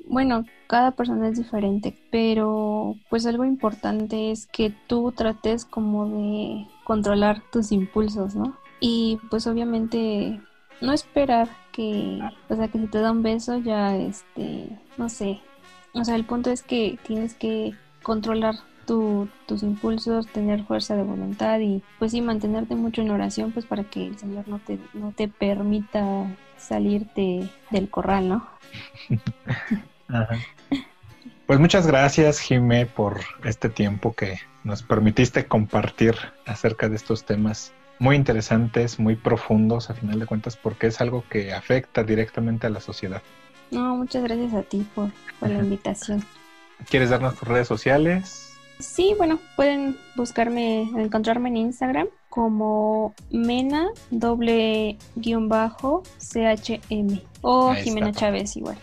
bueno, 0.07 0.43
cada 0.67 0.91
persona 0.91 1.29
es 1.29 1.37
diferente, 1.37 1.95
pero 2.11 2.95
pues 3.09 3.25
algo 3.25 3.45
importante 3.45 4.31
es 4.31 4.47
que 4.47 4.73
tú 4.87 5.11
trates 5.11 5.65
como 5.65 6.07
de 6.07 6.67
controlar 6.83 7.41
tus 7.51 7.71
impulsos, 7.71 8.35
¿no? 8.35 8.57
Y 8.79 9.19
pues 9.29 9.45
obviamente 9.45 10.41
no 10.81 10.93
esperar 10.93 11.47
que, 11.71 12.19
o 12.49 12.55
sea, 12.55 12.67
que 12.67 12.79
si 12.79 12.87
te 12.87 12.99
da 12.99 13.11
un 13.11 13.23
beso 13.23 13.57
ya, 13.59 13.95
este, 13.95 14.69
no 14.97 15.09
sé, 15.09 15.39
o 15.93 16.03
sea, 16.03 16.15
el 16.15 16.25
punto 16.25 16.49
es 16.49 16.63
que 16.63 16.97
tienes 17.05 17.33
que 17.33 17.73
controlar 18.03 18.55
tus 18.85 19.63
impulsos, 19.63 20.27
tener 20.27 20.65
fuerza 20.65 20.95
de 20.95 21.03
voluntad 21.03 21.59
y 21.59 21.81
pues 21.97 22.11
sí, 22.11 22.19
mantenerte 22.19 22.75
mucho 22.75 23.01
en 23.01 23.11
oración 23.11 23.53
pues 23.53 23.65
para 23.65 23.85
que 23.85 24.07
el 24.07 24.17
Señor 24.17 24.49
no 24.49 24.59
te, 24.59 24.79
no 24.93 25.13
te 25.13 25.29
permita 25.29 26.27
salirte 26.57 27.49
del 27.69 27.89
corral, 27.89 28.29
¿no? 28.29 28.47
Pues 31.47 31.59
muchas 31.59 31.85
gracias, 31.85 32.39
Jimé, 32.39 32.85
por 32.85 33.19
este 33.43 33.67
tiempo 33.67 34.13
que 34.13 34.39
nos 34.63 34.83
permitiste 34.83 35.47
compartir 35.47 36.15
acerca 36.45 36.87
de 36.87 36.95
estos 36.95 37.25
temas 37.25 37.73
muy 38.01 38.15
interesantes, 38.15 38.99
muy 38.99 39.15
profundos, 39.15 39.91
a 39.91 39.93
final 39.93 40.19
de 40.19 40.25
cuentas, 40.25 40.57
porque 40.57 40.87
es 40.87 40.99
algo 41.01 41.23
que 41.29 41.53
afecta 41.53 42.03
directamente 42.03 42.65
a 42.65 42.71
la 42.71 42.79
sociedad. 42.79 43.21
No, 43.69 43.95
muchas 43.95 44.23
gracias 44.23 44.55
a 44.55 44.63
ti 44.63 44.87
por, 44.95 45.11
por 45.39 45.49
la 45.49 45.59
invitación. 45.59 46.25
¿Quieres 46.89 47.11
darnos 47.11 47.35
tus 47.35 47.47
redes 47.47 47.67
sociales? 47.67 48.57
Sí, 48.79 49.13
bueno, 49.15 49.39
pueden 49.55 49.99
buscarme, 50.15 50.89
encontrarme 50.97 51.49
en 51.49 51.57
Instagram 51.57 52.07
como 52.29 53.13
Mena 53.29 53.89
doble 54.09 54.97
guion 55.15 55.47
bajo 55.47 56.01
CHM 56.17 57.21
o 57.41 57.75
Jimena 57.75 58.11
Chávez 58.13 58.57
igual. 58.57 58.79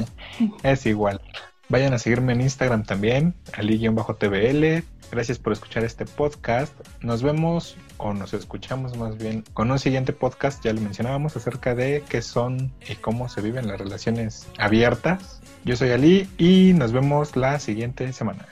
es 0.62 0.86
igual. 0.86 1.20
Vayan 1.68 1.92
a 1.92 1.98
seguirme 1.98 2.32
en 2.32 2.40
Instagram 2.40 2.84
también, 2.84 3.34
ali-tvl. 3.52 4.84
Gracias 5.14 5.38
por 5.38 5.52
escuchar 5.52 5.84
este 5.84 6.04
podcast. 6.06 6.74
Nos 7.00 7.22
vemos 7.22 7.76
o 7.98 8.12
nos 8.12 8.34
escuchamos 8.34 8.96
más 8.96 9.16
bien 9.16 9.44
con 9.54 9.70
un 9.70 9.78
siguiente 9.78 10.12
podcast, 10.12 10.64
ya 10.64 10.72
lo 10.72 10.80
mencionábamos, 10.80 11.36
acerca 11.36 11.76
de 11.76 12.02
qué 12.08 12.20
son 12.20 12.72
y 12.88 12.96
cómo 12.96 13.28
se 13.28 13.40
viven 13.40 13.68
las 13.68 13.78
relaciones 13.78 14.48
abiertas. 14.58 15.40
Yo 15.64 15.76
soy 15.76 15.92
Ali 15.92 16.28
y 16.36 16.72
nos 16.72 16.92
vemos 16.92 17.36
la 17.36 17.60
siguiente 17.60 18.12
semana 18.12 18.48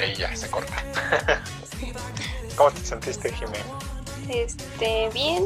ahí 0.00 0.14
ya 0.14 0.34
se 0.36 0.50
corta. 0.50 0.82
¿Cómo 2.56 2.70
te 2.70 2.80
sentiste, 2.84 3.32
Jimena? 3.32 3.64
Este, 4.28 5.10
bien, 5.12 5.44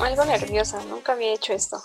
algo 0.00 0.24
nerviosa, 0.24 0.82
nunca 0.84 1.12
había 1.12 1.34
hecho 1.34 1.52
esto. 1.52 1.82